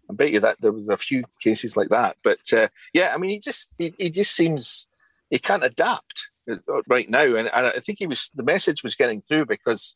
[0.09, 2.17] I bet you that there was a few cases like that.
[2.23, 4.87] But uh, yeah, I mean, he just he, he just seems
[5.29, 6.55] he can't adapt uh,
[6.87, 9.95] right now, and, and I think he was the message was getting through because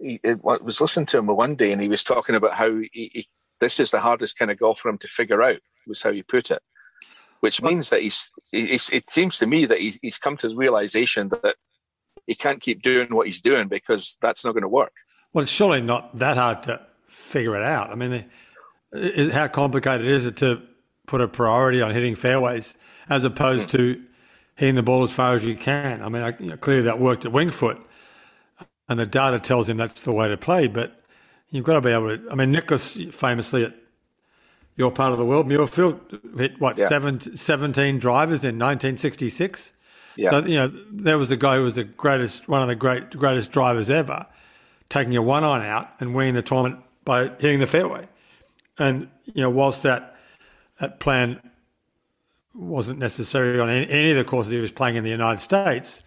[0.00, 2.70] he it, I was listening to him one day, and he was talking about how
[2.70, 3.28] he, he,
[3.60, 5.58] this is the hardest kind of golf for him to figure out.
[5.86, 6.62] Was how he put it
[7.44, 10.56] which means that he's, he's it seems to me that he's, he's come to the
[10.56, 11.56] realization that
[12.26, 14.92] he can't keep doing what he's doing because that's not going to work.
[15.32, 17.90] Well, it's surely not that hard to figure it out.
[17.90, 18.24] I mean,
[18.92, 20.62] is, how complicated is it to
[21.06, 22.74] put a priority on hitting fairways
[23.08, 24.02] as opposed to
[24.54, 26.02] hitting the ball as far as you can?
[26.02, 27.80] I mean, I, you know, clearly that worked at Winged Foot,
[28.88, 30.68] and the data tells him that's the way to play.
[30.68, 31.00] But
[31.50, 32.30] you've got to be able to.
[32.30, 33.74] I mean, Nicklaus famously at
[34.76, 36.88] your part of the world, Muirfield hit what Yeah.
[36.88, 39.72] seven, 17 drivers in 1966.
[40.16, 40.30] Yeah.
[40.30, 43.10] So you know, there was the guy who was the greatest, one of the great
[43.10, 44.26] greatest drivers ever,
[44.88, 48.08] taking a one iron out and winning the tournament by hitting the fairway.
[48.78, 50.16] And you know, whilst that
[50.80, 51.40] that plan
[52.54, 56.02] wasn't necessary on any, any of the courses he was playing in the United States,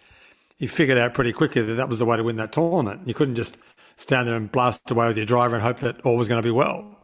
[0.56, 3.06] he figured out pretty quickly that that was the way to win that tournament.
[3.06, 3.58] You couldn't just
[3.96, 6.46] stand there and blast away with your driver and hope that all was going to
[6.46, 6.94] be well.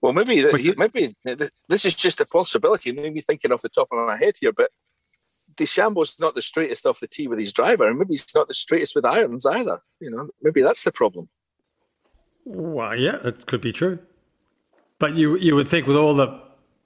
[0.00, 1.14] Well, maybe that maybe
[1.68, 2.90] this is just a possibility.
[2.90, 4.70] Maybe thinking off the top of my head here, but
[5.56, 8.54] DeChambeau's not the straightest off the tee with his driver, and maybe he's not the
[8.54, 9.80] straightest with irons either.
[10.00, 11.28] You know, maybe that's the problem.
[12.44, 13.98] Well, yeah, that could be true.
[14.98, 16.40] But you you would think with all the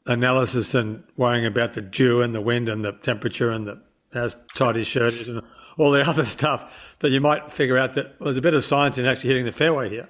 [0.06, 3.82] analysis and worrying about the dew and the wind and the temperature and the
[4.14, 5.42] how tight his shirt is and
[5.76, 8.98] all the other stuff that you might figure out that there's a bit of science
[8.98, 10.08] in actually hitting the fairway here.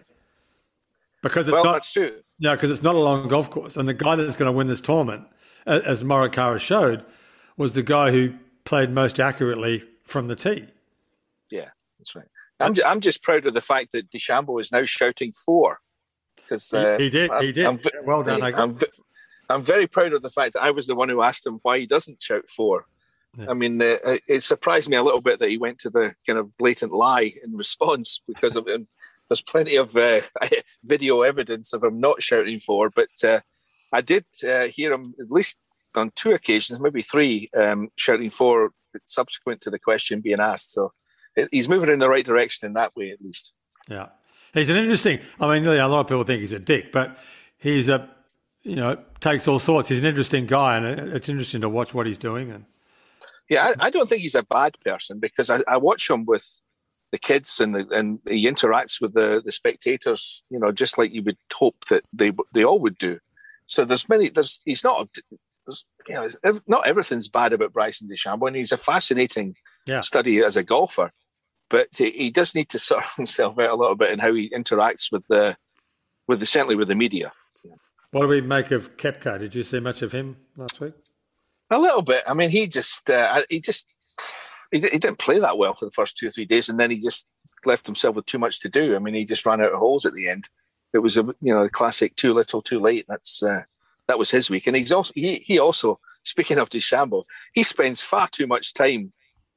[1.23, 2.21] Because it's Well, not that's true.
[2.39, 4.67] yeah, because it's not a long golf course, and the guy that's going to win
[4.69, 5.25] this tournament,
[5.67, 7.05] as Morikawa showed,
[7.57, 8.35] was the guy who
[8.67, 10.67] played most accurately from the tee.
[11.51, 12.27] Yeah, that's right.
[12.61, 15.79] I'm, ju- I'm just proud of the fact that DeChambeau is now shouting four.
[16.37, 17.95] Because He, uh, he did, he I'm- did.
[17.95, 18.43] I'm well done.
[18.43, 18.77] I'm,
[19.49, 21.79] I'm very proud of the fact that I was the one who asked him why
[21.79, 22.87] he doesn't shout four.
[23.39, 23.47] Yeah.
[23.51, 26.15] I mean, uh, it- it surprised me a little bit that he went to the
[26.27, 28.87] kind of blatant lie in response because of and
[29.29, 30.21] there's plenty of uh,
[30.85, 32.91] video evidence of him not shouting four.
[32.91, 33.41] But uh,
[33.93, 35.59] I did uh, hear him at least
[35.97, 38.71] on two occasions, maybe three, um, shouting four
[39.05, 40.73] subsequent to the question being asked.
[40.73, 40.93] So
[41.51, 43.53] he's moving in the right direction in that way, at least.
[43.89, 44.09] Yeah.
[44.55, 45.21] He's an interesting.
[45.39, 47.19] I mean, a lot of people think he's a dick, but
[47.59, 48.09] he's a,
[48.63, 49.89] you know, takes all sorts.
[49.89, 52.51] He's an interesting guy, and it's interesting to watch what he's doing.
[52.51, 52.65] And
[53.51, 56.63] yeah, I, I don't think he's a bad person because I, I watch him with
[57.13, 61.13] the kids and the, and he interacts with the the spectators, you know, just like
[61.13, 63.19] you would hope that they they all would do.
[63.67, 64.31] So there's many.
[64.31, 65.09] There's he's not.
[66.09, 66.15] You
[66.45, 69.57] know, not everything's bad about Bryson DeChambeau, and he's a fascinating
[69.89, 70.03] yeah.
[70.03, 71.11] study as a golfer.
[71.69, 74.51] But he, he does need to sort himself out a little bit in how he
[74.51, 75.57] interacts with the
[76.29, 77.33] with the certainly with the media.
[78.11, 79.39] What do we make of Koepka?
[79.39, 80.95] Did you see much of him last week?
[81.71, 82.25] A little bit.
[82.27, 83.87] I mean, he just uh, he just
[84.71, 86.91] he, he didn't play that well for the first two or three days, and then
[86.91, 87.27] he just
[87.65, 88.95] left himself with too much to do.
[88.95, 90.49] I mean, he just ran out of holes at the end.
[90.93, 93.07] It was a you know a classic too little, too late.
[93.09, 93.63] That's uh,
[94.09, 98.03] that was his week, and he's also he he also speaking of DeChambeau, he spends
[98.03, 99.13] far too much time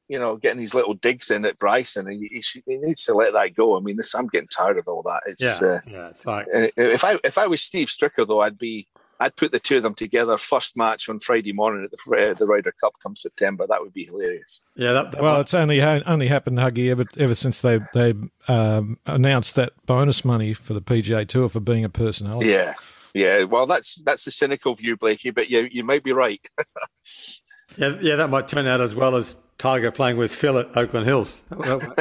[0.09, 3.31] you know, getting these little digs in at Bryson, and he, he, needs to let
[3.33, 3.77] that go.
[3.77, 5.21] I mean, this I'm getting tired of all that.
[5.27, 8.57] It's yeah, uh, yeah, it's like if I if I was Steve Stricker though, I'd
[8.57, 8.87] be
[9.19, 12.33] I'd put the two of them together first match on Friday morning at the uh,
[12.33, 13.67] the Ryder Cup come September.
[13.67, 14.61] That would be hilarious.
[14.75, 15.41] Yeah, that, that well, might...
[15.41, 18.15] it's only only happened, Huggy, ever ever since they they
[18.47, 22.49] um, announced that bonus money for the PGA Tour for being a personality.
[22.49, 22.73] Yeah,
[23.13, 23.43] yeah.
[23.43, 26.45] Well, that's that's the cynical view, Blakey, but you you might be right.
[27.77, 31.05] yeah, yeah, that might turn out as well as Tiger playing with Phil at Oakland
[31.05, 31.43] Hills.
[31.49, 31.93] but,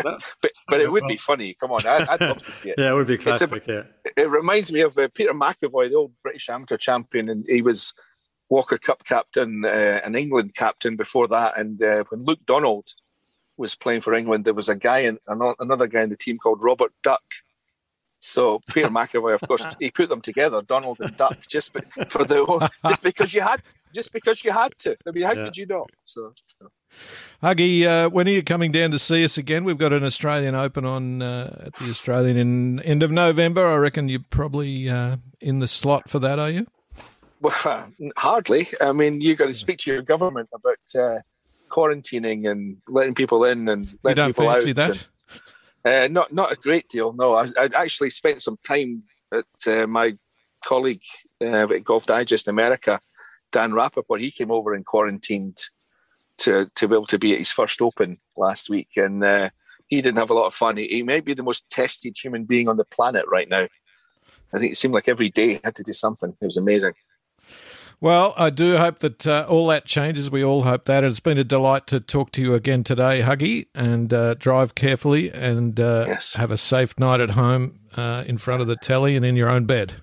[0.69, 1.55] but it would be funny.
[1.61, 2.77] Come on, I, would love to see it.
[2.79, 3.51] yeah, it would be classic.
[3.69, 4.13] A, yeah.
[4.17, 7.93] It reminds me of uh, Peter McEvoy, the old British amateur champion, and he was
[8.49, 11.59] Walker Cup captain uh, and England captain before that.
[11.59, 12.95] And uh, when Luke Donald
[13.57, 16.63] was playing for England, there was a guy in another guy in the team called
[16.63, 17.23] Robert Duck.
[18.19, 21.73] So Peter McEvoy, of course, he put them together, Donald and Duck, just
[22.09, 23.63] for the just because you had
[23.95, 24.97] just because you had to.
[25.07, 25.45] I mean, how yeah.
[25.45, 25.91] could you not?
[26.05, 26.35] So.
[27.43, 29.65] Huggy, uh, when are you coming down to see us again?
[29.65, 33.67] We've got an Australian Open on uh, at the Australian in end of November.
[33.67, 36.67] I reckon you're probably uh, in the slot for that, are you?
[37.41, 38.69] Well, hardly.
[38.81, 41.21] I mean, you've got to speak to your government about uh,
[41.69, 44.77] quarantining and letting people in and letting you don't people fancy out.
[44.77, 44.91] that?
[44.91, 45.07] And,
[45.85, 47.13] uh, not not a great deal.
[47.13, 50.17] No, I, I actually spent some time at uh, my
[50.65, 51.03] colleague
[51.41, 53.01] uh, at Golf Digest America,
[53.53, 54.21] Dan Rapaport.
[54.21, 55.59] He came over and quarantined
[56.39, 59.51] to to be able to be at his first Open last week, and uh,
[59.89, 60.77] he didn't have a lot of fun.
[60.77, 63.67] He, he may be the most tested human being on the planet right now.
[64.53, 66.35] I think it seemed like every day he had to do something.
[66.41, 66.95] It was amazing.
[68.01, 70.31] Well, I do hope that uh, all that changes.
[70.31, 71.03] We all hope that.
[71.03, 75.33] It's been a delight to talk to you again today, Huggy, and uh, drive carefully
[75.33, 76.35] and uh, yes.
[76.35, 79.49] have a safe night at home uh, in front of the telly and in your
[79.49, 79.97] own bed.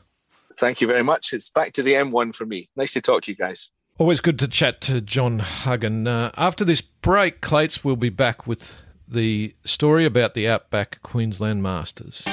[0.57, 1.31] Thank you very much.
[1.31, 2.69] It's back to the M1 for me.
[2.75, 3.71] Nice to talk to you guys.
[3.97, 6.05] Always good to chat to John Huggan.
[6.05, 8.75] Uh, after this break, Clates will be back with
[9.07, 12.23] the story about the Outback Queensland Masters.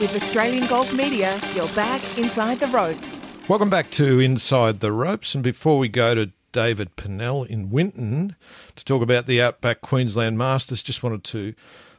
[0.00, 3.19] With Australian Golf Media, you're back inside the ropes.
[3.50, 5.34] Welcome back to Inside the Ropes.
[5.34, 8.36] And before we go to David Pennell in Winton
[8.76, 11.54] to talk about the Outback Queensland Masters, just wanted to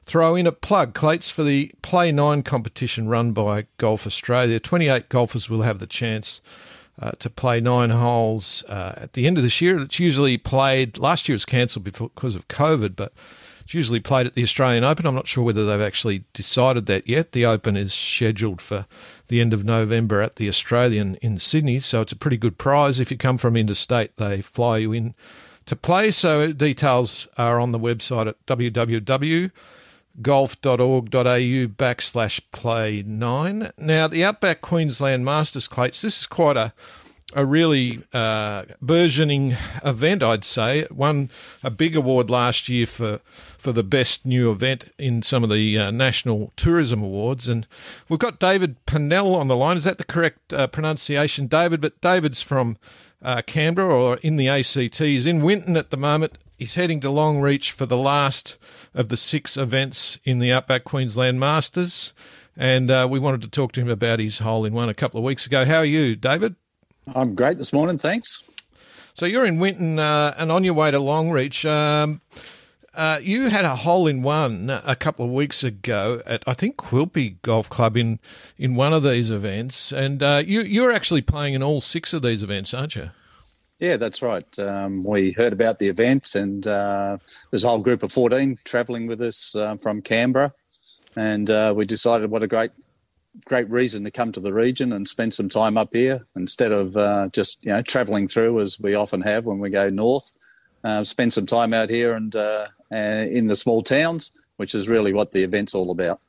[0.06, 4.62] throw in a plug, Clates, for the Play 9 competition run by Golf Australia.
[4.62, 6.40] 28 golfers will have the chance
[7.02, 9.82] uh, to play nine holes uh, at the end of this year.
[9.82, 13.12] It's usually played, last year was cancelled because of COVID, but
[13.62, 15.06] it's usually played at the Australian Open.
[15.06, 17.32] I'm not sure whether they've actually decided that yet.
[17.32, 18.86] The Open is scheduled for
[19.32, 23.00] the end of November at the Australian in Sydney, so it's a pretty good prize.
[23.00, 25.16] If you come from interstate, they fly you in
[25.66, 26.12] to play.
[26.12, 29.52] So uh, details are on the website at www.golf.org.au
[31.16, 33.72] backslash play nine.
[33.78, 36.74] Now, the Outback Queensland Masters Clates, this is quite a
[37.34, 40.80] a really uh, burgeoning event, I'd say.
[40.80, 41.30] It won
[41.64, 43.22] a big award last year for
[43.58, 47.68] for the best new event in some of the uh, national tourism awards, and
[48.10, 49.78] we've got David Pennell on the line.
[49.78, 51.80] Is that the correct uh, pronunciation, David?
[51.80, 52.78] But David's from
[53.22, 54.98] uh, Canberra or in the ACT.
[54.98, 56.38] He's in Winton at the moment.
[56.58, 58.58] He's heading to Longreach for the last
[58.94, 62.14] of the six events in the Outback Queensland Masters.
[62.58, 65.18] And uh, we wanted to talk to him about his hole in one a couple
[65.18, 65.66] of weeks ago.
[65.66, 66.56] How are you, David?
[67.16, 68.50] I'm great this morning, thanks.
[69.14, 71.70] So you're in Winton uh, and on your way to Longreach.
[71.70, 72.22] Um,
[72.94, 76.78] uh, you had a hole in one a couple of weeks ago at I think
[76.78, 78.20] Quilpie Golf Club in
[78.58, 82.22] in one of these events, and uh, you you're actually playing in all six of
[82.22, 83.12] these events, aren't you?
[83.80, 84.60] Yeah, that's right.
[84.60, 87.18] Um, we heard about the event, and uh,
[87.50, 90.54] there's a whole group of 14 travelling with us uh, from Canberra,
[91.16, 92.72] and uh, we decided what a great,
[93.46, 96.98] great reason to come to the region and spend some time up here instead of
[96.98, 100.34] uh, just you know travelling through as we often have when we go north.
[100.84, 105.14] Uh, spend some time out here and uh, in the small towns, which is really
[105.14, 106.20] what the event's all about.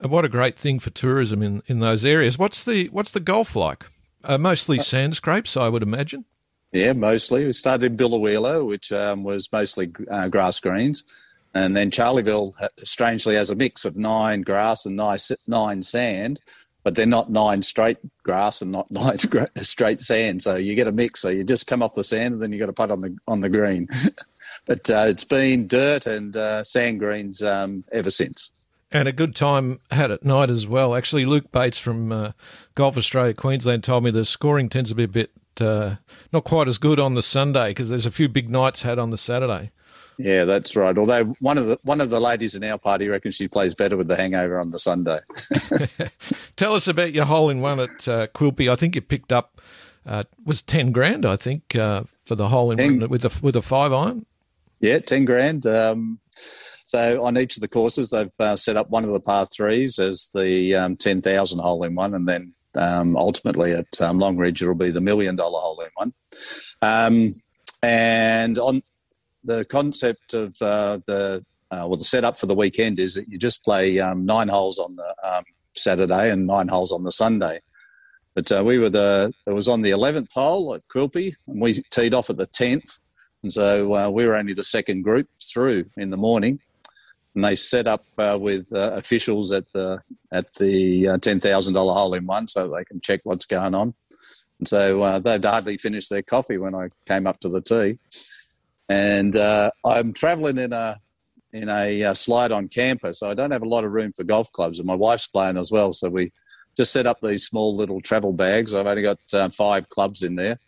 [0.00, 2.38] And what a great thing for tourism in, in those areas.
[2.38, 3.86] What's the what's the golf like?
[4.22, 6.24] Uh, mostly sand scrapes, I would imagine.
[6.72, 7.46] Yeah, mostly.
[7.46, 11.04] We started in Biloela, which um, was mostly uh, grass greens.
[11.56, 12.52] And then Charleville,
[12.84, 15.16] strangely, has a mix of nine grass and nine,
[15.48, 16.38] nine sand,
[16.84, 19.16] but they're not nine straight grass and not nine
[19.62, 20.42] straight sand.
[20.42, 21.20] So you get a mix.
[21.20, 23.16] So you just come off the sand and then you got to putt on the
[23.26, 23.88] on the green.
[24.66, 28.50] but uh, it's been dirt and uh, sand greens um, ever since.
[28.92, 30.94] And a good time had at night as well.
[30.94, 32.32] Actually, Luke Bates from uh,
[32.74, 35.96] Golf Australia Queensland told me the scoring tends to be a bit uh,
[36.34, 39.08] not quite as good on the Sunday because there's a few big nights had on
[39.08, 39.70] the Saturday.
[40.18, 40.96] Yeah, that's right.
[40.96, 43.96] Although one of the one of the ladies in our party reckons she plays better
[43.96, 45.20] with the hangover on the Sunday.
[46.56, 48.70] Tell us about your hole in one at uh, Quilpie.
[48.70, 49.60] I think you picked up
[50.06, 51.26] uh, was ten grand.
[51.26, 54.24] I think uh, for the hole in ten, one with a with a five iron.
[54.80, 55.66] Yeah, ten grand.
[55.66, 56.20] Um,
[56.86, 59.98] so on each of the courses, they've uh, set up one of the par threes
[59.98, 64.62] as the um, ten thousand hole in one, and then um, ultimately at um, Longreach
[64.62, 66.14] it'll be the million dollar hole in one.
[66.82, 67.32] Um,
[67.82, 68.82] and on
[69.46, 73.38] the concept of uh, the uh, well, the setup for the weekend is that you
[73.38, 75.44] just play um, nine holes on the um,
[75.74, 77.60] Saturday and nine holes on the Sunday.
[78.34, 81.72] But uh, we were the it was on the eleventh hole at Quilpie, and we
[81.90, 82.98] teed off at the tenth,
[83.42, 86.60] and so uh, we were only the second group through in the morning.
[87.34, 90.00] And they set up uh, with uh, officials at the
[90.32, 93.94] at the ten thousand dollar hole in one, so they can check what's going on.
[94.58, 97.98] And so they'd hardly finished their coffee when I came up to the tee
[98.88, 100.98] and uh, I'm travelling in a
[101.52, 104.24] in a uh, slide on camper, so I don't have a lot of room for
[104.24, 105.92] golf clubs, and my wife's playing as well.
[105.92, 106.32] So we
[106.76, 108.74] just set up these small little travel bags.
[108.74, 110.58] I've only got uh, five clubs in there,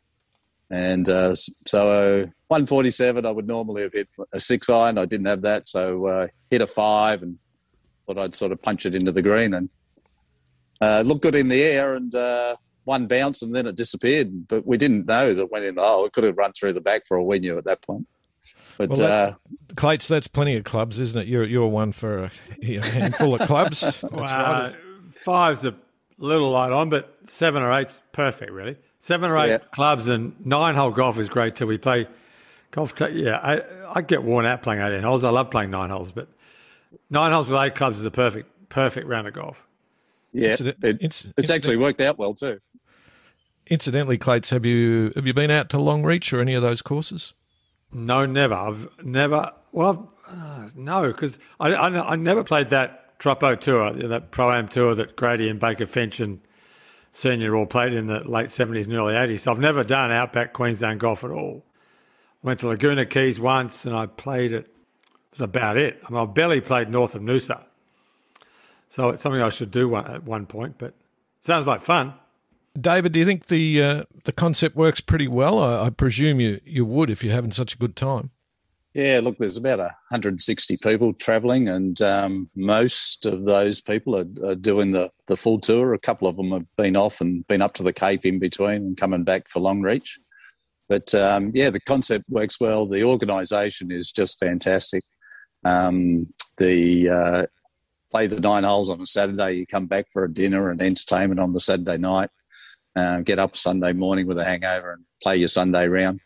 [0.71, 4.99] and uh, so 147 I would normally have hit a six iron.
[4.99, 7.39] I didn't have that, so uh, hit a five and
[8.07, 9.69] thought I'd sort of punch it into the green and
[10.81, 12.15] uh, good in the air and
[12.89, 14.49] one bounce and then it disappeared.
[14.49, 16.07] But we didn't know that went in the hole.
[16.07, 18.09] It could have run through the back for all we knew at that point.
[18.79, 19.35] But well, that, uh,
[19.77, 21.27] Clates, that's plenty of clubs, isn't it?
[21.27, 22.31] You're you're one for a,
[22.63, 23.81] a handful of clubs.
[23.81, 24.73] That's right.
[25.25, 25.75] Five's a
[26.17, 28.77] little light on, but seven or eight's perfect, really.
[29.01, 29.59] Seven or eight yeah.
[29.73, 31.67] clubs and nine hole golf is great too.
[31.67, 32.07] We play
[32.71, 32.95] golf.
[32.95, 33.63] T- yeah, I,
[33.97, 35.25] I get worn out playing 18 holes.
[35.25, 36.29] I love playing nine holes, but
[37.11, 39.67] nine holes with eight clubs is a perfect perfect round of golf.
[40.33, 42.61] Yeah, it, it's, it's actually worked out well too.
[43.69, 47.35] Incidentally, Clates, have you have you been out to Longreach or any of those courses?
[47.93, 48.55] No, never.
[48.55, 49.53] I've never.
[49.73, 54.69] Well, uh, no, because I, I, I never played that Troppo tour, that pro am
[54.69, 56.41] tour that Grady and Baker Finch and
[57.11, 59.43] Senior all played in the late seventies and early eighties.
[59.43, 61.65] So I've never done outback Queensland golf at all.
[62.43, 64.67] I Went to Laguna Quays once, and I played it.
[64.67, 66.01] It was about it.
[66.07, 67.65] I mean, I've barely played north of Noosa,
[68.89, 70.77] so it's something I should do one, at one point.
[70.79, 70.95] But
[71.41, 72.15] sounds like fun.
[72.81, 75.59] David, do you think the uh, the concept works pretty well?
[75.59, 78.31] I, I, presume you, you would if you're having such a good time.
[78.95, 84.55] Yeah, look, there's about 160 people travelling, and um, most of those people are, are,
[84.55, 85.95] doing the, the full tour.
[85.95, 88.77] A couple of them have been off and been up to the Cape in between
[88.77, 90.19] and coming back for Longreach.
[90.89, 92.87] But um, yeah, the concept works well.
[92.87, 95.05] The organisation is just fantastic.
[95.65, 97.47] Um, the uh,
[98.11, 101.41] play the nine holes on a Saturday, you come back for a dinner and entertainment
[101.41, 102.31] on the Saturday night
[102.99, 106.21] uh, get up Sunday morning with a hangover and play your Sunday round.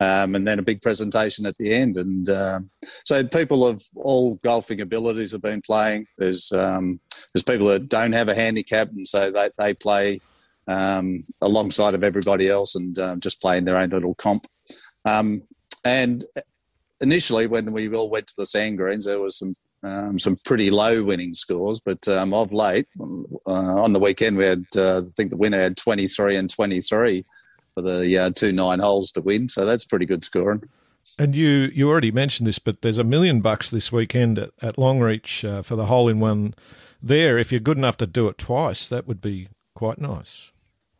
[0.00, 1.98] Um, and then a big presentation at the end.
[1.98, 2.70] And um,
[3.04, 6.06] so people of all golfing abilities have been playing.
[6.16, 7.00] There's um,
[7.34, 10.22] there's people that don't have a handicap, and so they they play
[10.68, 14.46] um, alongside of everybody else and um, just play in their own little comp.
[15.04, 15.42] Um,
[15.84, 16.24] and
[17.00, 20.70] initially, when we all went to the sand greens, there was some um, some pretty
[20.70, 25.10] low winning scores, but um, of late, uh, on the weekend, we had, uh, I
[25.14, 27.24] think the winner had 23 and 23
[27.74, 29.48] for the uh, two nine holes to win.
[29.48, 30.62] So that's pretty good scoring.
[31.18, 34.76] And you, you already mentioned this, but there's a million bucks this weekend at, at
[34.76, 36.54] Longreach uh, for the hole in one
[37.02, 37.38] there.
[37.38, 40.50] If you're good enough to do it twice, that would be quite nice.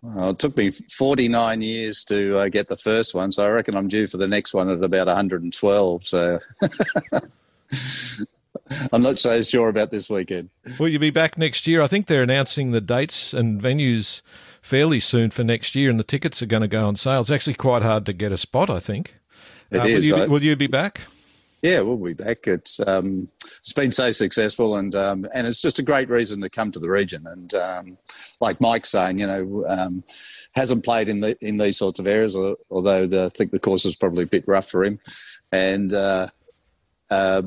[0.03, 3.77] Well, it took me 49 years to uh, get the first one, so I reckon
[3.77, 6.07] I'm due for the next one at about 112.
[6.07, 6.41] So.
[8.93, 10.51] I'm not so sure about this weekend.
[10.79, 11.83] Will you be back next year?
[11.83, 14.23] I think they're announcing the dates and venues
[14.63, 17.21] fairly soon for next year, and the tickets are going to go on sale.
[17.21, 19.15] It's actually quite hard to get a spot, I think.
[19.71, 21.01] It uh, is, will, you, will, you, be back?
[21.63, 22.47] Yeah, we'll be back.
[22.47, 23.29] It's um,
[23.61, 26.79] it's been so successful, and um, and it's just a great reason to come to
[26.79, 27.25] the region.
[27.27, 27.99] And um,
[28.41, 30.03] like Mike's saying, you know, um,
[30.55, 32.37] hasn't played in the in these sorts of areas,
[32.71, 34.99] although the, I think the course is probably a bit rough for him.
[35.53, 36.29] And uh,
[37.11, 37.43] uh,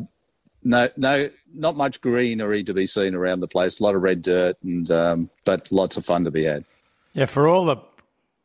[0.63, 3.79] No, no, not much greenery to be seen around the place.
[3.79, 6.63] A lot of red dirt, and um, but lots of fun to be had.
[7.13, 7.77] Yeah, for all the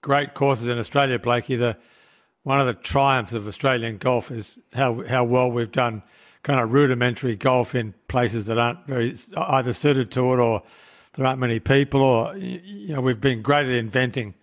[0.01, 1.77] great courses in Australia, Blakey, the
[2.43, 6.03] one of the triumphs of Australian golf is how how well we've done
[6.43, 10.63] kind of rudimentary golf in places that aren't very either suited to it or
[11.15, 14.35] there aren't many people, or you know we've been great at inventing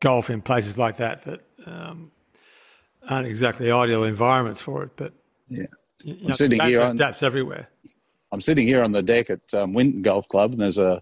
[0.00, 2.10] golf in places like that that um,
[3.08, 4.90] aren't exactly ideal environments for it.
[4.96, 5.12] But
[5.48, 5.66] Yeah.
[6.04, 7.68] You I'm know, sitting here on- adapts everywhere.
[8.32, 11.00] I'm sitting here on the deck at um, Winton Golf Club, and there's a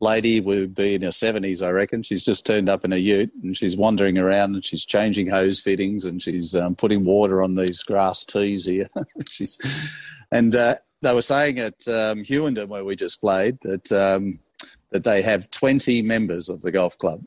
[0.00, 2.02] lady who would be in her 70s, I reckon.
[2.02, 5.60] She's just turned up in a ute, and she's wandering around, and she's changing hose
[5.60, 8.88] fittings, and she's um, putting water on these grass tees here.
[9.28, 9.58] she's,
[10.30, 14.38] and uh, they were saying at um, Hughenden, where we just played, that um,
[14.90, 17.22] that they have 20 members of the golf club.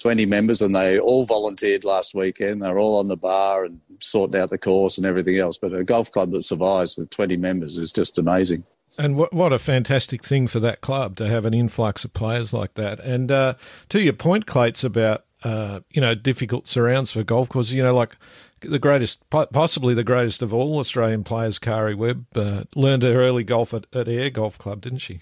[0.00, 2.62] 20 members, and they all volunteered last weekend.
[2.62, 5.58] They're all on the bar and sorting out the course and everything else.
[5.58, 8.64] But a golf club that survives with 20 members is just amazing.
[8.98, 12.52] And what what a fantastic thing for that club to have an influx of players
[12.52, 12.98] like that.
[13.00, 13.54] And uh,
[13.90, 17.74] to your point, Clates, about uh, you know difficult surrounds for golf courses.
[17.74, 18.16] You know, like
[18.60, 23.44] the greatest, possibly the greatest of all Australian players, Karrie Webb, uh, learned her early
[23.44, 25.20] golf at, at Ayr Golf Club, didn't she?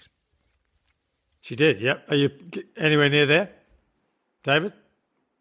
[1.41, 1.79] She did.
[1.79, 2.05] Yep.
[2.09, 2.31] Are you
[2.75, 3.49] anywhere near there,
[4.43, 4.73] David?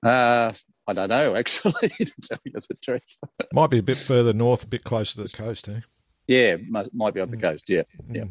[0.02, 0.52] Uh,
[0.86, 3.18] I don't know, actually, to tell you the truth.
[3.52, 5.80] Might be a bit further north, a bit closer to the coast, eh?
[6.26, 7.68] Yeah, might, might be on the coast.
[7.68, 8.24] Yeah, yeah.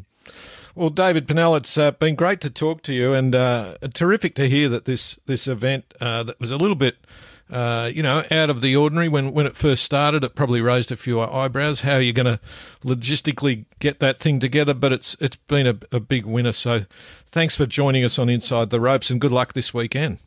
[0.74, 4.48] Well, David Pennell, it's uh, been great to talk to you, and uh, terrific to
[4.48, 6.98] hear that this this event uh, that was a little bit,
[7.50, 10.22] uh, you know, out of the ordinary when when it first started.
[10.22, 11.80] It probably raised a few eyebrows.
[11.80, 12.38] How are you going to
[12.84, 14.74] logistically get that thing together?
[14.74, 16.52] But it's it's been a, a big winner.
[16.52, 16.82] So,
[17.32, 20.20] thanks for joining us on Inside the Ropes, and good luck this weekend.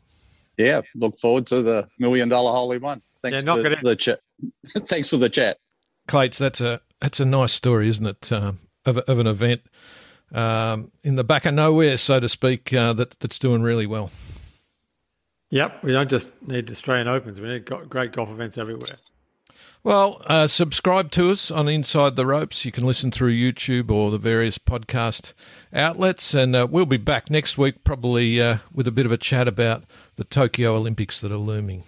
[0.58, 3.00] Yeah, look forward to the million dollar hole in one.
[3.22, 3.78] Thanks Yeah, for it in.
[3.82, 4.20] the chat.
[4.86, 5.58] Thanks for the chat.
[6.08, 8.32] Clates, that's a that's a nice story, isn't it?
[8.32, 9.62] Um, of of an event
[10.32, 14.10] um, in the back of nowhere, so to speak, uh, that that's doing really well.
[15.50, 15.82] Yep.
[15.84, 17.38] We don't just need Australian Opens.
[17.40, 18.88] We need great golf events everywhere.
[19.84, 22.64] Well, uh, subscribe to us on Inside the Ropes.
[22.64, 25.32] You can listen through YouTube or the various podcast
[25.72, 29.16] outlets, and uh, we'll be back next week, probably uh, with a bit of a
[29.16, 29.82] chat about
[30.14, 31.82] the Tokyo Olympics that are looming.